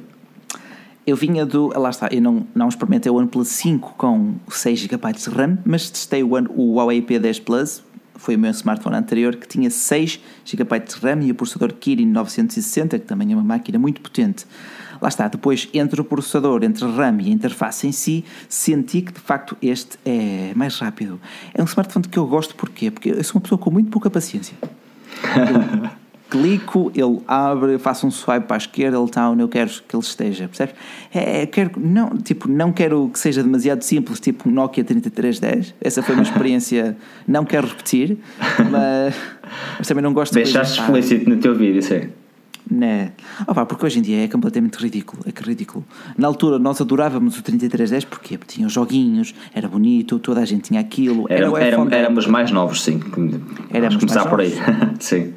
Eu 1.05 1.15
vinha 1.15 1.45
do. 1.45 1.67
Lá 1.77 1.89
está, 1.89 2.09
eu 2.11 2.21
não, 2.21 2.47
não 2.55 2.67
experimentei 2.67 3.11
o 3.11 3.15
OnePlus 3.15 3.47
5 3.49 3.93
com 3.95 4.35
6 4.49 4.79
GB 4.79 5.13
de 5.13 5.29
RAM, 5.29 5.57
mas 5.63 5.89
testei 5.89 6.23
o, 6.23 6.33
One, 6.33 6.47
o 6.49 6.75
Huawei 6.75 7.01
P10 7.01 7.43
Plus 7.43 7.83
foi 8.15 8.35
o 8.35 8.39
meu 8.39 8.51
smartphone 8.51 8.95
anterior 8.95 9.35
que 9.35 9.47
tinha 9.47 9.69
6 9.69 10.19
GB 10.45 10.79
de 10.79 10.95
RAM 10.95 11.23
e 11.23 11.31
o 11.31 11.35
processador 11.35 11.73
Kirin 11.73 12.07
960, 12.07 12.99
que 12.99 13.05
também 13.05 13.31
é 13.31 13.35
uma 13.35 13.43
máquina 13.43 13.77
muito 13.77 14.01
potente. 14.01 14.45
Lá 15.01 15.09
está, 15.09 15.27
depois 15.27 15.67
entre 15.73 15.99
o 15.99 16.03
processador, 16.03 16.63
entre 16.63 16.85
a 16.85 16.87
RAM 16.87 17.21
e 17.21 17.27
a 17.27 17.29
interface 17.29 17.87
em 17.87 17.91
si, 17.91 18.23
senti 18.47 19.01
que 19.01 19.11
de 19.11 19.19
facto 19.19 19.57
este 19.61 19.97
é 20.05 20.53
mais 20.55 20.77
rápido. 20.79 21.19
É 21.53 21.61
um 21.61 21.65
smartphone 21.65 22.07
que 22.07 22.17
eu 22.17 22.25
gosto 22.25 22.55
porquê? 22.55 22.89
Porque 22.89 23.09
eu 23.09 23.23
sou 23.23 23.35
uma 23.35 23.41
pessoa 23.41 23.59
com 23.59 23.71
muito 23.71 23.89
pouca 23.89 24.09
paciência. 24.09 24.55
clico, 26.35 26.91
ele 26.93 27.21
abre, 27.27 27.77
faço 27.77 28.05
um 28.05 28.11
swipe 28.11 28.45
para 28.45 28.55
a 28.55 28.57
esquerda, 28.57 28.97
ele 28.97 29.05
está 29.05 29.29
onde 29.29 29.41
eu 29.41 29.47
quero 29.47 29.69
que 29.69 29.95
ele 29.95 30.03
esteja, 30.03 30.47
percebes? 30.47 30.75
É, 31.13 31.41
é, 31.41 31.45
quero, 31.45 31.71
não, 31.79 32.09
tipo, 32.17 32.49
não 32.49 32.71
quero 32.71 33.09
que 33.09 33.17
seja 33.17 33.41
demasiado 33.41 33.81
simples, 33.81 34.19
tipo 34.19 34.49
um 34.49 34.51
Nokia 34.51 34.83
3310, 34.83 35.73
essa 35.79 36.03
foi 36.03 36.15
uma 36.15 36.23
experiência, 36.23 36.97
não 37.27 37.45
quero 37.45 37.67
repetir, 37.67 38.17
mas, 38.69 39.15
mas 39.77 39.87
também 39.87 40.03
não 40.03 40.13
gosto 40.13 40.33
de 40.33 40.43
Deixaste 40.43 40.81
explícito 40.81 41.29
no 41.29 41.37
teu 41.37 41.55
vídeo, 41.55 41.81
sim. 41.81 42.09
Né? 42.69 43.11
Oh, 43.47 43.53
pá, 43.53 43.63
porque 43.63 43.85
hoje 43.85 43.99
em 43.99 44.01
dia 44.01 44.23
é 44.23 44.27
completamente 44.27 44.77
ridículo. 44.77 45.21
É 45.23 45.31
que 45.31 45.43
ridículo. 45.43 45.85
Na 46.17 46.25
altura 46.25 46.57
nós 46.57 46.81
adorávamos 46.81 47.37
o 47.37 47.43
3310 47.43 48.05
porque 48.05 48.39
tinha 48.47 48.65
os 48.65 48.73
joguinhos, 48.73 49.35
era 49.53 49.67
bonito, 49.67 50.17
toda 50.17 50.41
a 50.41 50.45
gente 50.45 50.63
tinha 50.63 50.79
aquilo. 50.81 51.27
Era, 51.29 51.45
era, 51.61 51.85
da 51.85 51.95
éramos 51.95 52.25
mais 52.25 52.49
novos, 52.49 52.81
sim. 52.81 52.99
Éramos 53.69 53.95
Vamos 53.95 53.95
começar 53.97 54.21
mais 54.21 54.29
por 54.29 54.41
aí. 54.41 54.53
sim. 54.99 55.33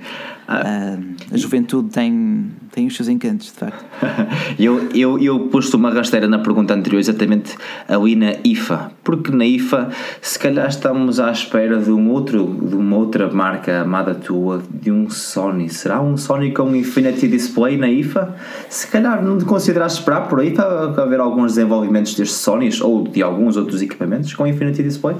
Ah, 0.51 0.97
a 1.31 1.37
juventude 1.37 1.91
tem, 1.91 2.51
tem 2.73 2.87
os 2.87 2.97
seus 2.97 3.07
encantos, 3.07 3.49
de 3.49 3.53
facto. 3.53 3.85
Eu, 4.59 4.89
eu, 4.95 5.19
eu 5.19 5.41
pus-te 5.49 5.77
uma 5.77 5.91
rasteira 5.91 6.27
na 6.27 6.39
pergunta 6.39 6.75
anterior, 6.75 6.99
exatamente 6.99 7.55
ali 7.87 8.17
na 8.17 8.33
IFA, 8.43 8.91
porque 9.05 9.31
na 9.31 9.45
IFA 9.45 9.91
se 10.21 10.39
calhar 10.39 10.67
estamos 10.67 11.21
à 11.21 11.31
espera 11.31 11.79
de, 11.79 11.91
um 11.91 12.11
outro, 12.11 12.45
de 12.63 12.75
uma 12.75 12.97
outra 12.97 13.31
marca 13.31 13.83
amada 13.83 14.15
tua, 14.15 14.63
de 14.69 14.91
um 14.91 15.11
Sony. 15.11 15.69
Será 15.69 16.01
um 16.01 16.17
Sony 16.17 16.53
com 16.53 16.75
Infinity 16.75 17.29
Display 17.29 17.77
na 17.77 17.89
IFA? 17.89 18.35
Se 18.69 18.89
calhar 18.89 19.23
não 19.23 19.39
te 19.39 19.45
consideraste 19.45 20.01
esperar 20.01 20.29
por 20.29 20.41
aí, 20.41 20.49
está 20.49 20.65
a 20.65 21.03
haver 21.03 21.21
alguns 21.21 21.55
desenvolvimentos 21.55 22.15
destes 22.15 22.39
Sonys 22.39 22.81
ou 22.81 23.07
de 23.07 23.23
alguns 23.23 23.57
outros 23.57 23.83
equipamentos 23.83 24.35
com 24.35 24.47
Infinity 24.47 24.83
Display? 24.83 25.17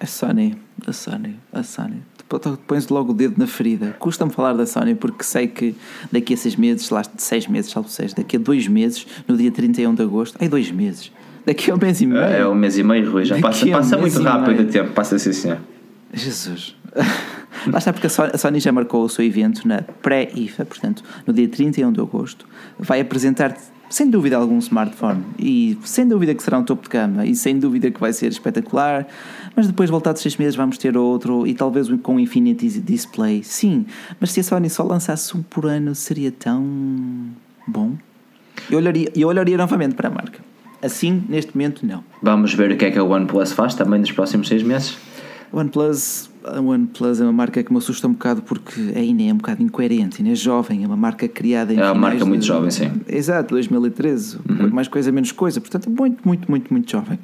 A 0.00 0.06
Sony, 0.06 0.56
a 0.86 0.92
Sony, 0.92 1.36
a 1.52 1.62
Sony. 1.62 2.02
Tu 2.28 2.58
pões 2.66 2.88
logo 2.88 3.12
o 3.12 3.14
dedo 3.14 3.36
na 3.38 3.46
ferida. 3.46 3.96
Custa-me 3.98 4.30
falar 4.30 4.52
da 4.52 4.66
Sony 4.66 4.94
porque 4.94 5.24
sei 5.24 5.46
que 5.46 5.74
daqui 6.12 6.34
a 6.34 6.36
seis 6.36 6.56
meses, 6.56 6.90
lá 6.90 7.02
seis 7.16 7.46
meses, 7.46 7.70
salvo 7.70 7.88
seis, 7.88 8.12
daqui 8.12 8.36
a 8.36 8.38
dois 8.38 8.68
meses, 8.68 9.06
no 9.26 9.36
dia 9.36 9.50
31 9.50 9.94
de 9.94 10.02
agosto, 10.02 10.36
ai, 10.38 10.48
dois 10.48 10.70
meses, 10.70 11.10
daqui 11.46 11.70
a 11.70 11.74
um 11.74 11.78
mês 11.78 12.00
e 12.02 12.06
meio. 12.06 12.22
É 12.22 12.46
um 12.46 12.54
mês 12.54 12.76
e 12.76 12.82
meio, 12.82 13.10
Rui, 13.10 13.24
já 13.24 13.36
Daqui 13.36 13.42
passa, 13.42 13.66
um 13.66 13.70
passa 13.70 13.96
muito 13.96 14.22
rápido 14.22 14.62
o 14.62 14.66
tempo, 14.66 14.92
passa 14.92 15.16
assim, 15.16 15.32
senhor. 15.32 15.58
Jesus. 16.12 16.76
Lá 17.66 17.78
está 17.78 17.92
porque 17.92 18.06
a 18.06 18.38
Sony 18.38 18.60
já 18.60 18.70
marcou 18.70 19.04
o 19.04 19.08
seu 19.08 19.24
evento 19.24 19.66
na 19.66 19.82
pré-IFA, 19.82 20.64
portanto, 20.64 21.02
no 21.26 21.32
dia 21.32 21.48
31 21.48 21.92
de 21.92 22.00
agosto. 22.00 22.46
Vai 22.78 23.00
apresentar, 23.00 23.56
sem 23.90 24.08
dúvida, 24.10 24.36
algum 24.36 24.58
smartphone. 24.58 25.24
E 25.38 25.78
sem 25.84 26.06
dúvida 26.06 26.34
que 26.34 26.42
será 26.42 26.58
um 26.58 26.64
topo 26.64 26.82
de 26.82 26.88
gama. 26.88 27.24
E 27.24 27.34
sem 27.34 27.58
dúvida 27.58 27.90
que 27.90 27.98
vai 27.98 28.12
ser 28.12 28.28
espetacular. 28.28 29.06
Mas 29.56 29.66
depois, 29.66 29.88
voltados 29.88 30.20
seis 30.22 30.36
meses, 30.36 30.54
vamos 30.54 30.78
ter 30.78 30.96
outro. 30.96 31.46
E 31.46 31.54
talvez 31.54 31.88
um 31.88 31.96
com 31.96 32.20
Infinity 32.20 32.68
Display. 32.80 33.42
Sim, 33.42 33.86
mas 34.20 34.32
se 34.32 34.40
a 34.40 34.42
Sony 34.42 34.68
só 34.68 34.82
lançasse 34.82 35.36
um 35.36 35.42
por 35.42 35.66
ano, 35.66 35.94
seria 35.94 36.30
tão 36.30 36.62
bom. 37.66 37.92
Eu 38.70 38.78
olharia, 38.78 39.10
eu 39.14 39.28
olharia 39.28 39.56
novamente 39.56 39.94
para 39.94 40.08
a 40.08 40.10
marca. 40.10 40.40
Assim, 40.82 41.24
neste 41.28 41.56
momento, 41.56 41.84
não. 41.84 42.04
Vamos 42.22 42.54
ver 42.54 42.70
o 42.70 42.76
que 42.76 42.84
é 42.84 42.90
que 42.90 42.98
a 42.98 43.04
OnePlus 43.04 43.52
faz 43.52 43.74
também 43.74 43.98
nos 43.98 44.12
próximos 44.12 44.46
seis 44.48 44.62
meses. 44.62 44.96
A 45.52 45.56
OnePlus, 45.56 46.30
a 46.44 46.60
OnePlus 46.60 47.20
é 47.20 47.24
uma 47.24 47.32
marca 47.32 47.62
que 47.62 47.72
me 47.72 47.78
assusta 47.78 48.06
um 48.06 48.12
bocado 48.12 48.42
porque 48.42 48.80
ainda 48.94 49.22
é 49.22 49.32
um 49.32 49.36
bocado 49.38 49.62
incoerente, 49.62 50.18
ainda 50.20 50.32
é 50.32 50.34
jovem, 50.34 50.84
é 50.84 50.86
uma 50.86 50.96
marca 50.96 51.26
criada 51.26 51.72
em 51.72 51.78
É 51.78 51.84
uma 51.84 51.94
marca 51.94 52.24
muito 52.24 52.42
de- 52.42 52.46
jovem, 52.46 52.70
sim. 52.70 52.90
Exato, 53.08 53.54
2013, 53.54 54.38
mais 54.72 54.88
coisa, 54.88 55.10
menos 55.10 55.32
coisa, 55.32 55.60
portanto 55.60 55.88
é 55.88 55.92
muito, 55.92 56.26
muito, 56.26 56.50
muito, 56.50 56.70
muito 56.72 56.90
jovem. 56.90 57.18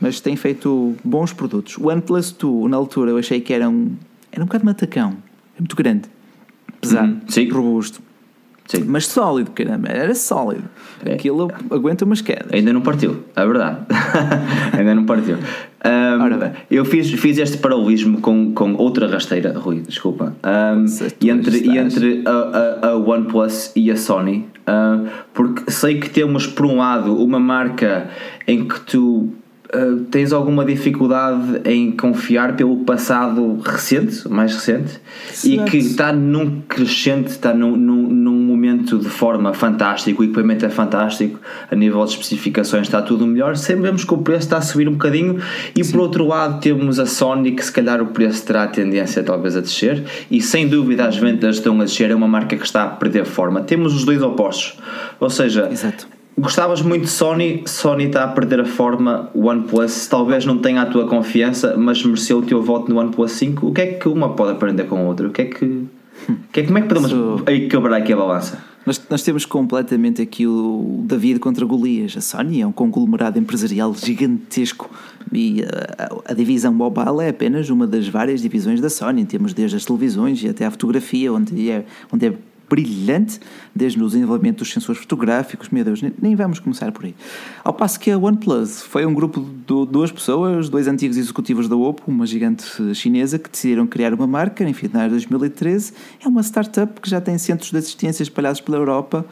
Mas 0.00 0.20
tem 0.20 0.36
feito 0.36 0.94
bons 1.02 1.32
produtos. 1.32 1.76
O 1.78 1.88
OnePlus 1.88 2.30
2, 2.32 2.70
na 2.70 2.76
altura, 2.76 3.10
eu 3.10 3.18
achei 3.18 3.40
que 3.40 3.52
era 3.52 3.68
um, 3.68 3.92
era 4.30 4.42
um 4.42 4.46
bocado 4.46 4.64
matacão, 4.64 5.14
é 5.56 5.60
muito 5.60 5.74
grande, 5.74 6.02
pesado, 6.80 7.16
Uhum, 7.36 7.52
robusto, 7.52 8.00
Sim. 8.66 8.84
mas 8.86 9.06
sólido, 9.06 9.50
caramba, 9.52 9.88
era 9.88 10.14
sólido. 10.14 10.64
É. 11.04 11.14
Aquilo 11.14 11.50
aguenta 11.70 12.04
umas 12.04 12.20
quedas. 12.20 12.52
Ainda 12.52 12.72
não 12.72 12.80
partiu, 12.80 13.24
é 13.34 13.46
verdade. 13.46 13.78
Ainda 14.76 14.94
não 14.94 15.04
partiu. 15.04 15.36
Ahm, 15.84 16.20
Ora 16.20 16.36
bem. 16.36 16.52
eu 16.70 16.84
fiz, 16.84 17.10
fiz 17.12 17.38
este 17.38 17.58
paralelismo 17.58 18.20
com, 18.20 18.52
com 18.52 18.74
outra 18.74 19.06
rasteira, 19.06 19.56
Rui, 19.56 19.80
desculpa. 19.80 20.34
Tu 20.42 21.06
e 21.20 21.30
entre, 21.30 21.58
e 21.58 21.78
entre 21.78 22.24
a, 22.26 22.30
a, 22.30 22.88
a 22.90 22.96
OnePlus 22.96 23.72
e 23.76 23.90
a 23.90 23.96
Sony, 23.96 24.48
porque 25.32 25.70
sei 25.70 26.00
que 26.00 26.10
temos, 26.10 26.46
por 26.46 26.66
um 26.66 26.78
lado, 26.78 27.16
uma 27.22 27.38
marca 27.38 28.08
em 28.46 28.66
que 28.66 28.80
tu 28.80 29.32
ah, 29.72 29.98
tens 30.10 30.32
alguma 30.32 30.64
dificuldade 30.64 31.60
em 31.64 31.90
confiar 31.90 32.56
pelo 32.56 32.78
passado 32.84 33.58
recente, 33.64 34.28
mais 34.28 34.54
recente, 34.54 35.00
e 35.44 35.56
Certo. 35.56 35.70
que 35.70 35.76
está 35.78 36.12
num 36.12 36.60
crescente, 36.68 37.28
está 37.28 37.52
num, 37.52 37.76
num, 37.76 38.02
num 38.08 38.38
momento 38.38 38.98
de 38.98 39.08
forma 39.08 39.52
fantástico, 39.52 40.22
o 40.22 40.24
equipamento 40.24 40.64
é 40.64 40.68
fantástico, 40.68 41.40
a 41.70 41.74
nível 41.74 42.04
de 42.04 42.10
especificações 42.12 42.86
está 42.86 43.02
tudo 43.02 43.26
melhor, 43.26 43.56
sempre 43.56 43.82
vemos 43.82 44.04
que 44.04 44.14
o 44.14 44.18
preço 44.18 44.46
está 44.46 44.58
a 44.58 44.62
subir 44.62 44.88
um 44.88 44.92
bocadinho 44.92 45.40
e 45.74 45.84
por 45.84 46.00
outro 46.00 46.26
lado 46.26 46.60
temos 46.60 46.98
a 46.98 47.06
Sony 47.06 47.52
que 47.52 47.64
se 47.64 47.72
calhar 47.72 48.00
o 48.00 48.06
preço 48.06 48.44
terá 48.44 48.64
a 48.64 48.68
tendência 48.68 49.22
talvez 49.22 49.56
a 49.56 49.60
descer 49.60 50.04
e 50.30 50.40
sem 50.40 50.68
dúvida 50.68 51.06
as 51.06 51.16
vendas 51.16 51.56
estão 51.56 51.80
a 51.80 51.84
descer, 51.84 52.10
é 52.10 52.14
uma 52.14 52.28
marca 52.28 52.56
que 52.56 52.64
está 52.64 52.84
a 52.84 52.88
perder 52.88 53.24
forma. 53.24 53.62
Temos 53.62 53.94
os 53.94 54.04
dois 54.04 54.22
opostos, 54.22 54.78
ou 55.18 55.30
seja, 55.30 55.68
Exato. 55.70 56.15
Gostavas 56.38 56.82
muito 56.82 57.04
de 57.04 57.08
Sony, 57.08 57.62
Sony 57.64 58.04
está 58.04 58.24
a 58.24 58.28
perder 58.28 58.60
a 58.60 58.64
forma, 58.66 59.30
OnePlus 59.34 60.06
talvez 60.06 60.44
não 60.44 60.58
tenha 60.58 60.82
a 60.82 60.86
tua 60.86 61.08
confiança, 61.08 61.74
mas 61.78 62.04
mereceu 62.04 62.38
o 62.38 62.42
teu 62.42 62.62
voto 62.62 62.92
no 62.92 63.00
OnePlus 63.00 63.32
5. 63.32 63.66
O 63.66 63.72
que 63.72 63.80
é 63.80 63.86
que 63.94 64.06
uma 64.06 64.34
pode 64.34 64.52
aprender 64.52 64.84
com 64.84 64.98
a 64.98 65.00
outra? 65.00 65.28
O 65.28 65.30
que 65.30 65.42
é 65.42 65.44
que, 65.46 65.86
que 66.52 66.60
é, 66.60 66.62
como 66.64 66.76
é 66.76 66.82
que 66.82 66.88
podemos 66.88 67.42
aí 67.46 67.68
quebrar 67.68 67.96
aqui 67.96 68.12
a 68.12 68.16
balança? 68.16 68.62
Nós, 68.84 69.02
nós 69.10 69.22
temos 69.22 69.46
completamente 69.46 70.20
aqui 70.20 70.46
o 70.46 71.02
David 71.04 71.40
contra 71.40 71.64
Golias. 71.64 72.14
A 72.18 72.20
Sony 72.20 72.60
é 72.60 72.66
um 72.66 72.70
conglomerado 72.70 73.38
empresarial 73.38 73.94
gigantesco 73.94 74.90
e 75.32 75.62
uh, 75.62 76.22
a, 76.26 76.32
a 76.32 76.34
divisão 76.34 76.72
mobile 76.72 77.24
é 77.24 77.30
apenas 77.30 77.70
uma 77.70 77.86
das 77.86 78.06
várias 78.06 78.42
divisões 78.42 78.80
da 78.80 78.90
Sony. 78.90 79.24
Temos 79.24 79.54
desde 79.54 79.76
as 79.76 79.84
televisões 79.86 80.40
e 80.44 80.48
até 80.48 80.66
a 80.66 80.70
fotografia, 80.70 81.32
onde 81.32 81.70
é, 81.70 81.84
onde 82.12 82.26
é 82.26 82.34
brilhante, 82.68 83.40
desde 83.74 84.02
o 84.02 84.06
desenvolvimento 84.06 84.58
dos 84.58 84.72
sensores 84.72 85.00
fotográficos. 85.00 85.68
Meu 85.70 85.84
Deus, 85.84 86.00
nem, 86.20 86.34
vamos 86.34 86.58
começar 86.58 86.90
por 86.92 87.04
aí. 87.04 87.14
Ao 87.64 87.72
passo 87.72 87.98
que 87.98 88.10
a 88.10 88.18
OnePlus 88.18 88.82
foi 88.82 89.06
um 89.06 89.14
grupo 89.14 89.40
de 89.40 89.86
duas 89.90 90.10
pessoas, 90.10 90.68
dois 90.68 90.88
antigos 90.88 91.16
executivos 91.16 91.68
da 91.68 91.76
Oppo, 91.76 92.10
uma 92.10 92.26
gigante 92.26 92.64
chinesa, 92.94 93.38
que 93.38 93.50
decidiram 93.50 93.86
criar 93.86 94.12
uma 94.12 94.26
marca 94.26 94.64
em 94.64 94.72
finais 94.72 95.06
de 95.06 95.10
2013. 95.10 95.92
É 96.24 96.28
uma 96.28 96.42
startup 96.42 97.00
que 97.00 97.08
já 97.08 97.20
tem 97.20 97.38
centros 97.38 97.70
de 97.70 97.78
assistência 97.78 98.22
espalhados 98.22 98.60
pela 98.60 98.76
Europa. 98.78 99.24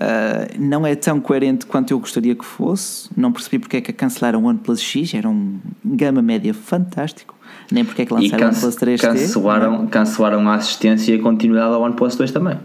Uh, 0.00 0.58
não 0.58 0.86
é 0.86 0.94
tão 0.94 1.20
coerente 1.20 1.66
quanto 1.66 1.90
eu 1.90 1.98
gostaria 1.98 2.34
que 2.34 2.44
fosse. 2.44 3.10
Não 3.16 3.32
percebi 3.32 3.58
porque 3.58 3.76
é 3.76 3.80
que 3.80 3.92
cancelaram 3.92 4.42
o 4.42 4.46
OnePlus 4.46 4.80
X, 4.80 5.12
era 5.12 5.28
um 5.28 5.58
gama 5.84 6.22
média 6.22 6.54
fantástico. 6.54 7.39
Nem 7.70 7.84
porque 7.84 8.02
é 8.02 8.06
que 8.06 8.12
lançaram 8.12 8.46
o 8.46 8.50
OnePlus 8.50 8.76
3T. 8.76 9.00
cancelaram, 9.00 9.86
cancelaram 9.86 10.48
a 10.48 10.54
assistência 10.54 11.14
e 11.14 11.20
a 11.20 11.22
continuidade 11.22 11.72
ao 11.72 11.82
OnePlus 11.82 12.16
2 12.16 12.32
também. 12.32 12.58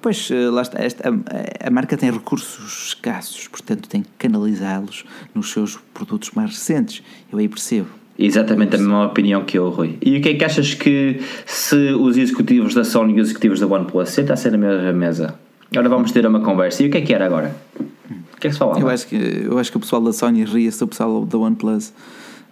Pois, 0.00 0.30
eh, 0.30 0.48
lá 0.48 0.62
está, 0.62 0.78
esta, 0.80 1.08
a, 1.08 1.66
a 1.66 1.70
marca 1.70 1.96
tem 1.96 2.10
recursos 2.10 2.88
escassos, 2.88 3.48
portanto 3.48 3.88
tem 3.88 4.02
que 4.02 4.08
canalizá-los 4.18 5.04
nos 5.34 5.50
seus 5.50 5.76
produtos 5.92 6.30
mais 6.32 6.50
recentes. 6.50 7.02
Eu 7.30 7.38
aí 7.38 7.48
percebo. 7.48 7.88
Exatamente 8.18 8.74
a 8.74 8.78
mesma 8.78 9.06
opinião 9.06 9.44
que 9.44 9.58
eu, 9.58 9.68
Rui. 9.70 9.96
E 10.02 10.18
o 10.18 10.22
que 10.22 10.30
é 10.30 10.34
que 10.34 10.44
achas 10.44 10.74
que 10.74 11.20
se 11.46 11.92
os 11.92 12.16
executivos 12.16 12.74
da 12.74 12.82
Sony 12.82 13.12
e 13.12 13.20
os 13.20 13.28
executivos 13.28 13.60
da 13.60 13.66
OnePlus 13.66 14.10
sentassem 14.10 14.50
na 14.50 14.58
mesma 14.58 14.92
mesa? 14.92 15.34
Agora 15.70 15.88
vamos 15.88 16.10
ter 16.10 16.26
uma 16.26 16.40
conversa. 16.40 16.82
E 16.82 16.88
o 16.88 16.90
que 16.90 16.98
é 16.98 17.00
que 17.00 17.14
era 17.14 17.26
agora? 17.26 17.54
O 17.78 18.40
que 18.40 18.46
é 18.46 18.50
que 18.50 18.52
se 18.52 18.58
falava? 18.58 18.80
Eu 18.80 18.88
acho 18.88 19.06
que, 19.06 19.16
eu 19.16 19.58
acho 19.58 19.70
que 19.70 19.76
o 19.76 19.80
pessoal 19.80 20.02
da 20.02 20.12
Sony 20.12 20.44
ria-se 20.44 20.80
do 20.80 20.88
pessoal 20.88 21.24
da 21.24 21.38
OnePlus. 21.38 21.92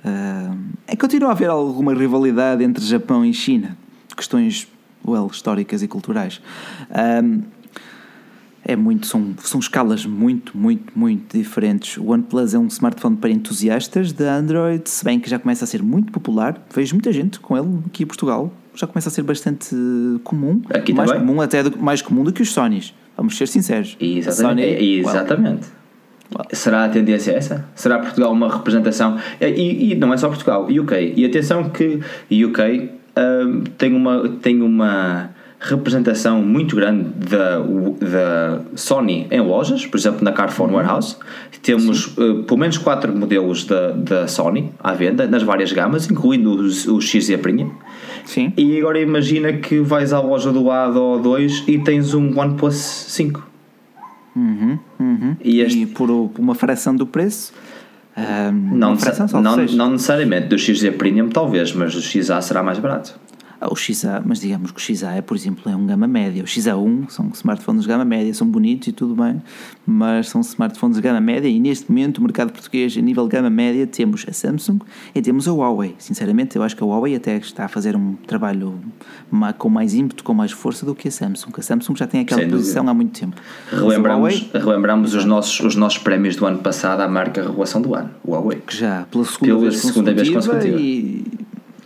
Ah, 0.06 0.54
é 0.86 0.92
que 0.92 0.98
continua 0.98 1.30
a 1.30 1.32
haver 1.32 1.50
alguma 1.50 1.92
rivalidade 1.92 2.62
entre 2.62 2.84
Japão 2.84 3.25
e 3.25 3.34
China. 3.34 3.76
Questões, 4.16 4.68
well, 5.06 5.28
históricas 5.30 5.82
e 5.82 5.88
culturais. 5.88 6.40
Ah, 6.90 7.20
é 8.68 8.75
muito, 8.75 9.06
são, 9.06 9.32
são 9.38 9.60
escalas 9.60 10.04
muito, 10.06 10.56
muito, 10.56 10.92
muito 10.98 11.36
diferentes. 11.38 11.96
O 11.98 12.10
OnePlus 12.10 12.52
é 12.54 12.58
um 12.58 12.66
smartphone 12.66 13.16
para 13.16 13.30
entusiastas 13.30 14.12
de 14.12 14.25
Android, 14.25 14.88
se 14.88 15.04
bem 15.04 15.20
que 15.20 15.28
já 15.30 15.38
começa 15.38 15.64
a 15.64 15.66
ser 15.68 15.82
muito 15.82 16.10
popular. 16.12 16.60
Vejo 16.75 16.94
muita 16.94 17.12
gente 17.12 17.38
com 17.38 17.56
ele 17.56 17.78
aqui 17.86 18.02
em 18.02 18.06
Portugal. 18.06 18.52
Já 18.75 18.86
começa 18.86 19.08
a 19.08 19.12
ser 19.12 19.22
bastante 19.22 19.75
comum. 20.25 20.62
Aqui 20.70 20.92
mais 20.92 21.10
também. 21.10 21.26
comum 21.26 21.40
até 21.40 21.62
do- 21.62 21.78
mais 21.78 22.02
comum 22.02 22.22
do 22.25 22.32
que 22.32 22.42
os 22.42 22.52
Sonys. 22.52 22.92
Vamos 23.16 23.36
ser 23.36 23.46
sinceros. 23.48 23.96
Exatamente. 24.00 24.36
Sony, 24.36 24.62
É- 24.62 24.82
Exatamente. 25.00 25.66
Será 26.52 26.85
a 26.85 26.88
tendência 26.88 27.33
essa? 27.33 27.64
Será 27.75 27.99
Portugal 27.99 28.33
uma 28.33 28.52
representação? 28.52 29.16
E, 29.40 29.92
e 29.92 29.95
não 29.95 30.12
é 30.12 30.16
só 30.16 30.28
Portugal, 30.28 30.64
UK. 30.64 31.14
E 31.16 31.25
atenção 31.25 31.71
que 31.71 32.00
UK 32.30 32.90
hum, 33.16 33.64
tem, 33.78 33.95
uma, 33.95 34.28
tem 34.42 34.61
uma 34.61 35.30
representação 35.59 36.42
muito 36.42 36.76
grande 36.76 37.09
da, 37.11 37.59
da 37.59 38.61
Sony 38.75 39.26
em 39.30 39.40
lojas, 39.40 39.87
por 39.87 39.97
exemplo 39.97 40.23
na 40.23 40.33
Carphone 40.33 40.73
Warehouse. 40.73 41.16
Temos 41.62 42.16
uh, 42.18 42.45
pelo 42.45 42.59
menos 42.59 42.78
quatro 42.78 43.14
modelos 43.14 43.64
da, 43.64 43.90
da 43.90 44.28
Sony 44.28 44.71
à 44.80 44.92
venda, 44.92 45.26
nas 45.26 45.42
várias 45.42 45.73
gamas, 45.73 46.11
incluindo 46.11 46.50
os, 46.50 46.87
os 46.87 47.04
XZ 47.04 47.37
Premium. 47.40 47.71
Sim. 48.25 48.52
E 48.56 48.78
agora 48.78 49.00
imagina 49.00 49.52
que 49.54 49.80
vais 49.80 50.12
à 50.12 50.21
loja 50.21 50.52
do 50.52 50.64
lado 50.64 51.00
ou 51.00 51.21
2 51.21 51.64
e 51.66 51.78
tens 51.78 52.14
um 52.14 52.38
OnePlus 52.38 52.75
5. 52.75 53.55
Uhum, 54.37 54.78
uhum. 55.00 55.37
E 55.43 55.57
E, 55.57 55.61
este- 55.62 55.87
por, 55.87 56.11
o- 56.11 56.28
por 56.28 56.40
uma 56.43 56.55
fração 56.55 56.95
do 56.95 57.07
preço. 57.07 57.52
ahm, 58.16 58.76
Não, 58.76 58.88
uma 58.90 58.97
fração, 58.99 59.26
não, 59.40 59.57
não 59.57 59.90
necessariamente 59.93 60.49
do 60.49 60.59
XZ 60.59 60.90
Premium, 60.97 61.28
talvez, 61.31 61.73
mas 61.73 61.95
do 61.95 62.00
XA 62.02 62.40
será 62.43 62.62
mais 62.62 62.78
barato. 62.78 63.19
O 63.70 63.76
XA, 63.76 64.23
mas 64.25 64.40
digamos 64.40 64.70
que 64.70 64.78
o 64.78 64.80
XA 64.80 65.12
é, 65.12 65.23
por 65.23 65.37
exemplo, 65.37 65.70
é 65.70 65.76
um 65.76 65.87
gama 65.87 66.06
média. 66.06 66.42
O 66.42 66.46
XA1 66.46 67.11
são 67.11 67.30
smartphones 67.35 67.82
de 67.82 67.88
gama 67.88 68.04
média, 68.04 68.32
são 68.35 68.46
bonitos 68.46 68.88
e 68.88 68.92
tudo 68.92 69.14
bem, 69.14 69.42
mas 69.87 70.28
são 70.28 70.40
smartphones 70.40 70.96
de 70.96 71.02
gama 71.02 71.20
média 71.20 71.49
e 71.49 71.58
neste 71.58 71.90
momento 71.90 72.18
o 72.18 72.23
mercado 72.23 72.52
português 72.52 72.96
a 72.96 73.00
nível 73.00 73.26
de 73.28 73.37
gama 73.37 73.50
média 73.50 73.87
temos 73.87 74.25
a 74.28 74.32
Samsung 74.32 74.78
e 75.14 75.23
temos 75.23 75.49
a 75.49 75.52
Huawei. 75.52 75.94
Sinceramente, 75.99 76.56
eu 76.56 76.62
acho 76.62 76.76
que 76.76 76.82
a 76.82 76.87
Huawei 76.87 77.14
até 77.14 77.37
está 77.37 77.64
a 77.64 77.68
fazer 77.68 77.96
um 77.96 78.14
trabalho 78.26 78.78
com 79.58 79.68
mais 79.68 79.94
ímpeto, 79.94 80.25
com 80.25 80.35
mais 80.35 80.52
força 80.52 80.85
do 80.85 80.94
que 80.94 81.08
a 81.08 81.11
Samsung. 81.11 81.52
A 81.56 81.62
Samsung 81.62 81.96
já 81.96 82.06
tem 82.06 82.20
aquela 82.20 82.42
Sem 82.42 82.50
posição 82.50 82.85
dúvida. 82.85 82.90
há 82.90 82.94
muito 82.94 83.18
tempo. 83.18 83.37
Relembramos, 83.70 84.50
relembramos 84.52 85.14
os, 85.14 85.25
nossos, 85.25 85.61
os 85.61 85.76
nossos 85.76 85.99
prémios 85.99 86.37
do 86.37 86.46
ano 86.46 86.58
passado 86.58 87.00
à 87.00 87.08
marca 87.08 87.42
Revelação 87.42 87.80
do 87.80 87.94
Ano, 87.94 88.11
o 88.25 88.32
Huawei. 88.32 88.62
Que 88.66 88.76
já 88.76 89.06
pela 89.11 89.25
segunda, 89.25 89.54
pela 89.54 89.61
vez, 89.61 89.80
segunda 89.80 90.14
vez 90.14 90.28
consecutiva. 90.30 90.80
E 90.80 91.25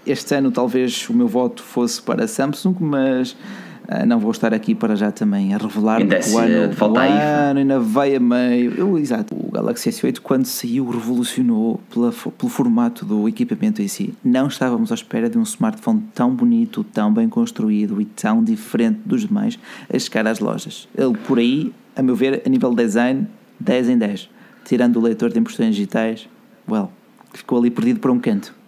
este 0.07 0.35
ano 0.35 0.51
talvez 0.51 1.09
o 1.09 1.15
meu 1.15 1.29
voto 1.29 1.63
fosse 1.63 2.01
para 2.01 2.25
a 2.25 2.29
Samsung, 2.29 2.77
mas 2.81 3.33
uh, 3.33 4.07
não 4.07 4.19
vou 4.19 4.31
estar 4.31 4.55
aqui 4.55 4.75
para 4.75 4.97
já 4.97 5.11
também 5.11 5.55
a 5.55 5.59
revelar 5.59 6.01
ainda 6.01 6.21
o 6.33 6.39
ano, 6.39 6.73
falta 6.75 7.01
o 7.01 7.03
ano 7.03 7.59
ainda 7.61 7.81
veio 7.81 8.17
a 8.17 8.21
meio. 8.21 8.75
Eu, 8.77 8.99
exato, 8.99 9.35
o 9.35 9.51
Galaxy 9.51 9.91
S8 9.91 10.21
quando 10.21 10.47
saiu 10.47 10.89
revolucionou 10.89 11.81
pela, 11.93 12.13
pelo 12.13 12.51
formato 12.51 13.05
do 13.05 13.29
equipamento 13.29 13.83
em 13.83 13.89
si. 13.89 14.15
Não 14.25 14.49
estávamos 14.49 14.91
à 14.91 14.95
espera 14.95 15.29
de 15.29 15.39
um 15.39 15.43
smartphone 15.43 16.03
tão 16.15 16.35
bonito, 16.35 16.85
tão 16.85 17.13
bem 17.13 17.29
construído 17.29 18.01
e 18.01 18.05
tão 18.05 18.43
diferente 18.43 19.01
dos 19.05 19.23
demais 19.23 19.59
a 19.93 19.99
chegar 19.99 20.27
às 20.27 20.41
lojas. 20.41 20.89
Ele 20.97 21.17
por 21.27 21.39
aí, 21.39 21.73
a 21.95 22.03
meu 22.03 22.17
ver, 22.17 22.43
a 22.45 22.49
nível 22.49 22.71
de 22.71 22.85
design, 22.85 23.27
10 23.59 23.89
em 23.91 23.99
10. 23.99 24.31
Tirando 24.65 24.97
o 24.97 25.01
leitor 25.01 25.31
de 25.33 25.39
impressões 25.39 25.75
digitais, 25.75 26.29
well, 26.69 26.91
ficou 27.33 27.59
ali 27.59 27.71
perdido 27.71 28.01
para 28.01 28.13
um 28.13 28.19
canto. 28.19 28.60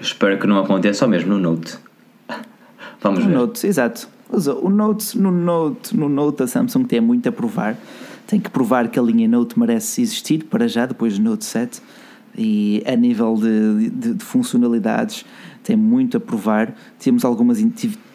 Espero 0.00 0.38
que 0.38 0.46
não 0.46 0.58
aconteça 0.58 1.06
o 1.06 1.08
mesmo 1.08 1.34
no 1.34 1.38
Note. 1.38 1.78
Vamos 3.00 3.20
no 3.20 3.28
ver. 3.28 3.34
Note, 3.34 3.66
exato. 3.66 4.08
O 4.62 4.68
Note, 4.68 5.18
no 5.18 5.30
Note, 5.30 5.96
no 5.96 6.08
Note 6.08 6.42
a 6.42 6.46
Samsung 6.46 6.84
tem 6.84 7.00
muito 7.00 7.28
a 7.28 7.32
provar. 7.32 7.76
Tem 8.26 8.40
que 8.40 8.50
provar 8.50 8.88
que 8.88 8.98
a 8.98 9.02
linha 9.02 9.28
Note 9.28 9.58
merece 9.58 10.02
existir 10.02 10.44
para 10.44 10.66
já, 10.66 10.86
depois 10.86 11.18
do 11.18 11.24
Note 11.24 11.44
7. 11.44 11.80
E 12.36 12.82
a 12.84 12.96
nível 12.96 13.36
de, 13.36 13.90
de, 13.90 14.14
de 14.14 14.24
funcionalidades 14.24 15.24
tem 15.62 15.76
muito 15.76 16.16
a 16.16 16.20
provar. 16.20 16.74
Temos, 16.98 17.24
algumas, 17.24 17.58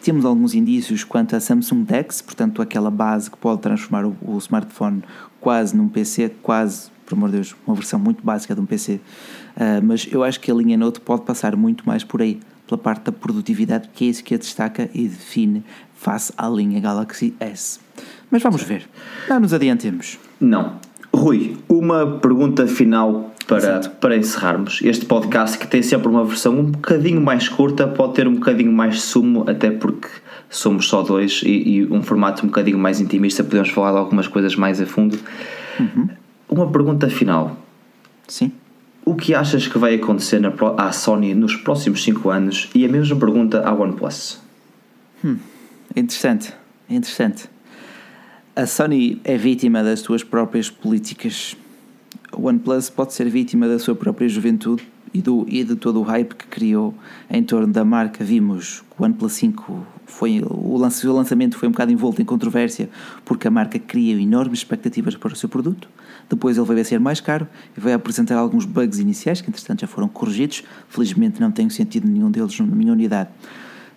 temos 0.02 0.24
alguns 0.24 0.54
indícios 0.54 1.04
quanto 1.04 1.34
à 1.34 1.40
Samsung 1.40 1.84
Dex, 1.84 2.22
portanto 2.22 2.62
aquela 2.62 2.90
base 2.90 3.30
que 3.30 3.36
pode 3.36 3.60
transformar 3.60 4.06
o, 4.06 4.16
o 4.22 4.38
smartphone 4.38 5.02
quase 5.40 5.76
num 5.76 5.88
PC, 5.88 6.32
quase, 6.42 6.90
por 7.10 7.16
amor 7.16 7.30
de 7.30 7.36
Deus, 7.36 7.56
uma 7.66 7.74
versão 7.74 7.98
muito 7.98 8.24
básica 8.24 8.54
de 8.54 8.60
um 8.60 8.66
PC. 8.66 8.94
Uh, 9.56 9.82
mas 9.82 10.08
eu 10.10 10.22
acho 10.22 10.38
que 10.40 10.50
a 10.50 10.54
linha 10.54 10.76
Note 10.76 11.00
pode 11.00 11.22
passar 11.22 11.56
muito 11.56 11.86
mais 11.86 12.04
por 12.04 12.22
aí, 12.22 12.38
pela 12.66 12.78
parte 12.78 13.04
da 13.04 13.12
produtividade, 13.12 13.90
que 13.92 14.04
é 14.04 14.08
isso 14.08 14.22
que 14.22 14.34
a 14.34 14.38
destaca 14.38 14.88
e 14.94 15.08
define 15.08 15.64
face 15.94 16.32
à 16.38 16.48
linha 16.48 16.80
Galaxy 16.80 17.34
S. 17.40 17.80
Mas 18.30 18.42
vamos 18.42 18.62
ver. 18.62 18.88
Não 19.28 19.40
nos 19.40 19.52
adiantemos. 19.52 20.18
Não. 20.40 20.78
Rui, 21.12 21.56
uma 21.68 22.18
pergunta 22.18 22.66
final 22.68 23.34
para, 23.48 23.80
para 23.80 24.16
encerrarmos. 24.16 24.80
Este 24.84 25.04
podcast 25.04 25.58
que 25.58 25.66
tem 25.66 25.82
sempre 25.82 26.06
uma 26.06 26.24
versão 26.24 26.56
um 26.56 26.64
bocadinho 26.70 27.20
mais 27.20 27.48
curta, 27.48 27.88
pode 27.88 28.14
ter 28.14 28.28
um 28.28 28.34
bocadinho 28.34 28.72
mais 28.72 29.02
sumo, 29.02 29.44
até 29.48 29.72
porque 29.72 30.08
somos 30.48 30.86
só 30.88 31.02
dois 31.02 31.42
e, 31.44 31.78
e 31.78 31.86
um 31.90 32.02
formato 32.02 32.44
um 32.44 32.48
bocadinho 32.48 32.78
mais 32.78 33.00
intimista, 33.00 33.42
podemos 33.42 33.70
falar 33.70 33.92
de 33.92 33.98
algumas 33.98 34.28
coisas 34.28 34.54
mais 34.54 34.80
a 34.80 34.86
fundo. 34.86 35.18
Uhum. 35.80 36.08
Uma 36.50 36.70
pergunta 36.70 37.08
final. 37.08 37.56
Sim. 38.26 38.52
O 39.04 39.14
que 39.14 39.34
achas 39.34 39.68
que 39.68 39.78
vai 39.78 39.94
acontecer 39.94 40.40
na, 40.40 40.52
à 40.76 40.90
Sony 40.90 41.32
nos 41.32 41.54
próximos 41.54 42.02
5 42.02 42.28
anos? 42.28 42.68
E 42.74 42.84
a 42.84 42.88
mesma 42.88 43.16
pergunta 43.16 43.60
à 43.60 43.72
OnePlus. 43.72 44.40
Hum, 45.24 45.36
interessante, 45.94 46.52
interessante. 46.88 47.48
A 48.56 48.66
Sony 48.66 49.20
é 49.22 49.36
vítima 49.36 49.82
das 49.84 50.00
suas 50.00 50.24
próprias 50.24 50.68
políticas. 50.68 51.56
O 52.32 52.48
OnePlus 52.48 52.90
pode 52.90 53.14
ser 53.14 53.28
vítima 53.30 53.68
da 53.68 53.78
sua 53.78 53.94
própria 53.94 54.28
juventude 54.28 54.82
e, 55.12 55.20
do, 55.20 55.44
e 55.48 55.64
de 55.64 55.76
todo 55.76 56.00
o 56.00 56.02
hype 56.02 56.34
que 56.34 56.46
criou 56.46 56.94
em 57.28 57.42
torno 57.42 57.72
da 57.72 57.84
marca. 57.84 58.24
Vimos 58.24 58.82
que 58.90 59.02
o 59.02 59.04
OnePlus 59.04 59.32
5 59.32 59.86
foi, 60.06 60.42
o, 60.44 60.76
lançamento 60.76 61.56
foi 61.56 61.68
um 61.68 61.72
bocado 61.72 61.92
envolto 61.92 62.20
em 62.20 62.24
controvérsia 62.24 62.88
porque 63.24 63.46
a 63.46 63.50
marca 63.50 63.78
criou 63.78 64.18
enormes 64.18 64.60
expectativas 64.60 65.16
para 65.16 65.32
o 65.32 65.36
seu 65.36 65.48
produto 65.48 65.88
depois 66.30 66.56
ele 66.56 66.66
veio 66.66 66.80
a 66.80 66.84
ser 66.84 67.00
mais 67.00 67.20
caro 67.20 67.46
e 67.76 67.80
veio 67.80 67.96
apresentar 67.96 68.36
alguns 68.36 68.64
bugs 68.64 69.00
iniciais 69.00 69.40
que, 69.40 69.50
entretanto, 69.50 69.80
já 69.80 69.88
foram 69.88 70.06
corrigidos. 70.06 70.62
Felizmente 70.88 71.40
não 71.40 71.50
tenho 71.50 71.68
sentido 71.70 72.06
nenhum 72.08 72.30
deles 72.30 72.56
na 72.60 72.66
minha 72.66 72.92
unidade. 72.92 73.30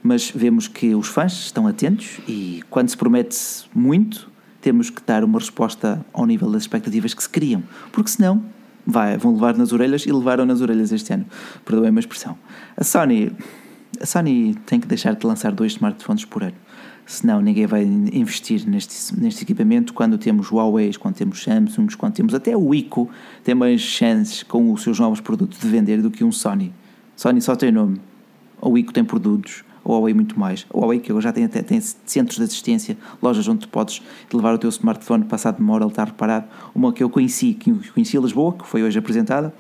Mas 0.02 0.32
vemos 0.32 0.68
que 0.68 0.96
os 0.96 1.08
fãs 1.08 1.34
estão 1.34 1.68
atentos 1.68 2.18
e 2.28 2.64
quando 2.72 2.90
se 2.90 2.98
promete 2.98 3.38
muito, 3.74 4.32
temos 4.60 4.90
que 4.90 5.02
dar 5.06 5.24
uma 5.24 5.38
resposta 5.38 6.04
ao 6.12 6.26
nível 6.26 6.50
das 6.50 6.64
expectativas 6.64 7.14
que 7.14 7.22
se 7.22 7.30
criam. 7.30 7.62
Porque 7.92 8.10
senão 8.10 8.44
vai, 8.86 9.18
vão 9.18 9.34
levar 9.34 9.58
nas 9.58 9.72
orelhas 9.72 10.06
e 10.06 10.12
levaram 10.12 10.46
nas 10.46 10.62
orelhas 10.62 10.92
este 10.92 11.14
ano. 11.14 11.26
Perdoem 11.66 11.96
a 11.96 12.00
expressão. 12.00 12.38
A 12.76 12.84
Sony, 12.84 13.32
a 14.00 14.06
Sony 14.06 14.56
tem 14.66 14.80
que 14.80 14.88
deixar 14.88 15.16
de 15.16 15.26
lançar 15.26 15.52
dois 15.52 15.74
smartphones 15.74 16.26
por 16.26 16.44
ano 16.44 16.56
senão 17.06 17.42
ninguém 17.42 17.66
vai 17.66 17.84
investir 17.84 18.68
neste, 18.68 19.20
neste 19.20 19.44
equipamento 19.44 19.94
quando 19.94 20.18
temos 20.18 20.52
Huawei, 20.52 20.94
quando 20.94 21.16
temos 21.16 21.44
Samsung, 21.44 21.88
quando 21.98 22.14
temos 22.14 22.34
até 22.34 22.56
o 22.56 22.74
ICO, 22.74 23.10
tem 23.44 23.54
mais 23.54 23.82
chances 23.82 24.44
com 24.44 24.72
os 24.72 24.84
seus 24.84 25.00
novos 25.00 25.20
produtos 25.20 25.60
de 25.60 25.68
vender 25.68 26.02
do 26.02 26.10
que 26.10 26.24
um 26.24 26.32
Sony. 26.32 26.74
Sony 27.16 27.42
só 27.42 27.56
tem 27.56 27.72
nome, 27.72 28.00
o 28.62 28.78
ICO 28.78 28.94
tem 28.94 29.04
produtos, 29.04 29.64
o 29.84 29.92
Huawei 29.92 30.14
muito 30.14 30.40
mais. 30.40 30.66
O 30.72 30.80
Huawei 30.80 31.00
que 31.00 31.12
agora 31.12 31.24
já 31.24 31.34
tem, 31.34 31.48
tem 31.48 31.82
centros 32.06 32.38
de 32.38 32.44
assistência, 32.44 32.98
lojas 33.22 33.48
onde 33.48 33.62
tu 33.62 33.70
podes 33.70 34.02
levar 34.34 34.54
o 34.54 34.58
teu 34.58 34.70
smartphone, 34.70 35.26
passado 35.26 35.58
de 35.58 35.62
uma 35.62 35.74
hora 35.74 35.84
ele 35.84 35.92
está 35.92 36.04
reparado. 36.04 36.46
Uma 36.74 36.94
que 36.94 37.04
eu 37.04 37.10
conheci, 37.10 37.54
que 37.54 37.72
conheci 37.92 38.18
Lisboa, 38.18 38.54
que 38.54 38.66
foi 38.66 38.84
hoje 38.84 38.98
apresentada, 38.98 39.54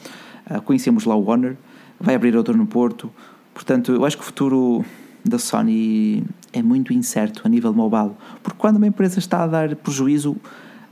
uh, 0.49 0.61
conhecemos 0.61 1.05
lá 1.05 1.15
o 1.15 1.29
Honor, 1.29 1.55
vai 1.99 2.15
abrir 2.15 2.35
outra 2.35 2.55
no 2.55 2.65
Porto, 2.65 3.11
portanto 3.53 3.91
eu 3.91 4.05
acho 4.05 4.17
que 4.17 4.23
o 4.23 4.25
futuro 4.25 4.85
da 5.25 5.39
Sony 5.39 6.23
é 6.51 6.61
muito 6.61 6.93
incerto 6.93 7.41
a 7.45 7.49
nível 7.49 7.73
mobile, 7.73 8.11
porque 8.41 8.57
quando 8.57 8.77
uma 8.77 8.87
empresa 8.87 9.19
está 9.19 9.43
a 9.43 9.47
dar 9.47 9.75
prejuízo, 9.75 10.35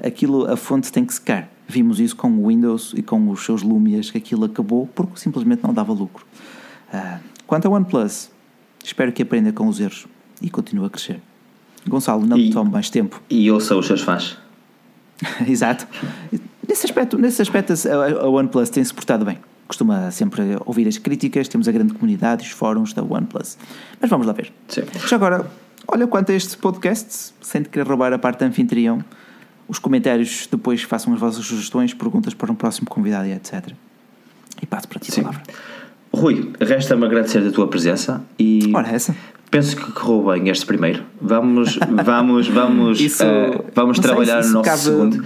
aquilo, 0.03 0.51
a 0.51 0.57
fonte 0.57 0.91
tem 0.91 1.05
que 1.05 1.13
secar. 1.13 1.49
Vimos 1.67 1.99
isso 1.99 2.15
com 2.15 2.29
o 2.31 2.47
Windows 2.47 2.93
e 2.95 3.01
com 3.01 3.29
os 3.29 3.45
seus 3.45 3.61
Lumias, 3.61 4.11
que 4.11 4.17
aquilo 4.17 4.45
acabou 4.45 4.87
porque 4.87 5.19
simplesmente 5.19 5.63
não 5.63 5.73
dava 5.73 5.93
lucro. 5.93 6.25
Uh, 6.93 7.19
quanto 7.47 7.67
ao 7.67 7.73
OnePlus, 7.73 8.29
espero 8.83 9.11
que 9.11 9.21
aprenda 9.21 9.51
com 9.51 9.67
os 9.67 9.79
erros 9.79 10.07
e 10.41 10.49
continue 10.49 10.85
a 10.85 10.89
crescer. 10.89 11.21
Gonçalo, 11.87 12.25
não 12.25 12.37
e, 12.37 12.51
tome 12.51 12.71
mais 12.71 12.89
tempo. 12.89 13.21
E 13.29 13.49
ouça 13.51 13.75
os 13.75 13.87
seus 13.87 14.01
fãs. 14.01 14.37
Exato. 15.47 15.87
Nesse 16.67 16.85
aspecto, 16.85 17.17
nesse 17.17 17.41
aspecto 17.41 17.73
a 18.21 18.27
OnePlus 18.27 18.69
tem-se 18.69 18.93
portado 18.93 19.25
bem 19.25 19.37
costuma 19.71 20.11
sempre 20.11 20.41
ouvir 20.65 20.85
as 20.85 20.97
críticas, 20.97 21.47
temos 21.47 21.65
a 21.65 21.71
grande 21.71 21.93
comunidade, 21.93 22.45
os 22.45 22.51
fóruns 22.51 22.91
da 22.91 23.01
OnePlus. 23.01 23.57
Mas 24.01 24.09
vamos 24.09 24.27
lá 24.27 24.33
ver. 24.33 24.51
Sim. 24.67 24.81
Já 25.07 25.15
agora, 25.15 25.49
olha 25.87 26.05
quanto 26.07 26.29
a 26.33 26.35
este 26.35 26.57
podcast, 26.57 27.33
sem 27.41 27.63
querer 27.63 27.87
roubar 27.87 28.11
a 28.11 28.19
parte 28.19 28.43
anfitrião, 28.43 29.01
os 29.69 29.79
comentários 29.79 30.45
depois 30.51 30.81
façam 30.83 31.13
as 31.13 31.19
vossas 31.21 31.45
sugestões, 31.45 31.93
perguntas 31.93 32.33
para 32.33 32.51
um 32.51 32.55
próximo 32.55 32.89
convidado 32.89 33.27
e 33.27 33.31
etc. 33.31 33.71
E 34.61 34.65
passo 34.65 34.89
para 34.89 34.99
ti 34.99 35.11
a 35.11 35.23
palavra. 35.23 35.41
Rui, 36.13 36.51
resta-me 36.59 37.05
agradecer 37.05 37.39
a 37.39 37.51
tua 37.51 37.67
presença 37.67 38.21
e. 38.37 38.71
Ora, 38.73 38.89
essa. 38.89 39.15
Penso 39.49 39.75
que 39.75 39.91
correu 39.91 40.31
bem 40.31 40.49
este 40.49 40.65
primeiro. 40.65 41.03
Vamos, 41.21 41.77
vamos, 42.05 42.47
vamos, 42.49 42.99
Isso, 42.99 43.23
uh, 43.25 43.65
vamos 43.75 43.99
trabalhar 43.99 44.43
no 44.43 44.49
nosso 44.53 44.69
cabe... 44.69 44.81
segundo. 44.81 45.25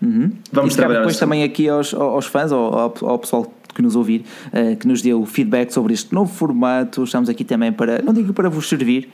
Uhum. 0.00 0.30
Vamos 0.52 0.74
trabalhar 0.74 1.00
depois 1.00 1.18
também 1.18 1.42
aqui 1.42 1.68
aos, 1.68 1.92
aos 1.92 2.26
fãs, 2.26 2.52
ao, 2.52 2.94
ao, 3.02 3.18
pessoal 3.18 3.52
que 3.74 3.82
nos 3.82 3.94
ouvir, 3.94 4.24
uh, 4.46 4.76
que 4.76 4.86
nos 4.86 5.02
deu 5.02 5.24
feedback 5.26 5.70
sobre 5.70 5.92
este 5.92 6.14
novo 6.14 6.32
formato. 6.32 7.04
Estamos 7.04 7.28
aqui 7.28 7.44
também 7.44 7.72
para, 7.72 8.00
não 8.00 8.14
digo 8.14 8.32
para 8.32 8.48
vos 8.48 8.68
servir, 8.68 9.10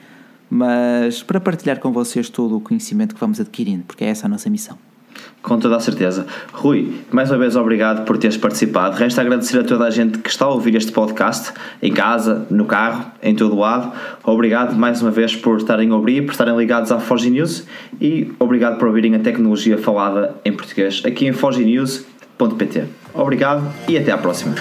mas 0.49 1.23
para 1.23 1.41
partilhar 1.41 1.81
com 1.81 1.93
vocês 1.93 2.29
todo 2.29 2.57
o 2.57 2.61
conhecimento 2.61 3.15
que 3.15 3.21
vamos 3.21 3.41
adquirindo, 3.41 3.83
porque 3.87 4.05
é 4.05 4.09
essa 4.09 4.27
a 4.27 4.29
nossa 4.29 4.49
missão. 4.49 4.79
Com 5.45 5.59
toda 5.59 5.77
a 5.77 5.81
certeza. 5.81 6.27
Rui, 6.55 7.03
mais 7.11 7.31
uma 7.31 7.37
vez 7.37 7.55
obrigado 7.55 8.07
por 8.07 8.17
teres 8.17 8.39
participado. 8.39 8.97
Resta 8.97 9.21
agradecer 9.21 9.59
a 9.59 9.63
toda 9.63 9.85
a 9.85 9.91
gente 9.91 10.17
que 10.19 10.31
está 10.31 10.47
a 10.47 10.49
ouvir 10.49 10.75
este 10.75 10.91
podcast, 10.91 11.53
em 11.83 11.93
casa, 11.93 12.47
no 12.49 12.65
carro, 12.65 13.13
em 13.23 13.35
todo 13.35 13.55
o 13.55 13.59
lado. 13.59 13.93
Obrigado 14.25 14.75
mais 14.75 15.03
uma 15.03 15.11
vez 15.11 15.37
por 15.37 15.59
estarem 15.59 15.91
a 15.91 15.97
ouvir, 15.97 16.25
por 16.25 16.33
estarem 16.33 16.57
ligados 16.57 16.91
à 16.91 16.99
Forge 16.99 17.29
News 17.29 17.67
e 18.01 18.33
obrigado 18.39 18.79
por 18.79 18.89
ouvirem 18.89 19.15
a 19.17 19.19
tecnologia 19.19 19.77
falada 19.77 20.35
em 20.47 20.53
português 20.53 21.03
aqui 21.05 21.27
em 21.27 21.35
forgenews.pt. 21.35 22.85
Obrigado 23.13 23.71
e 23.87 23.99
até 23.99 24.13
à 24.13 24.17
próxima. 24.17 24.55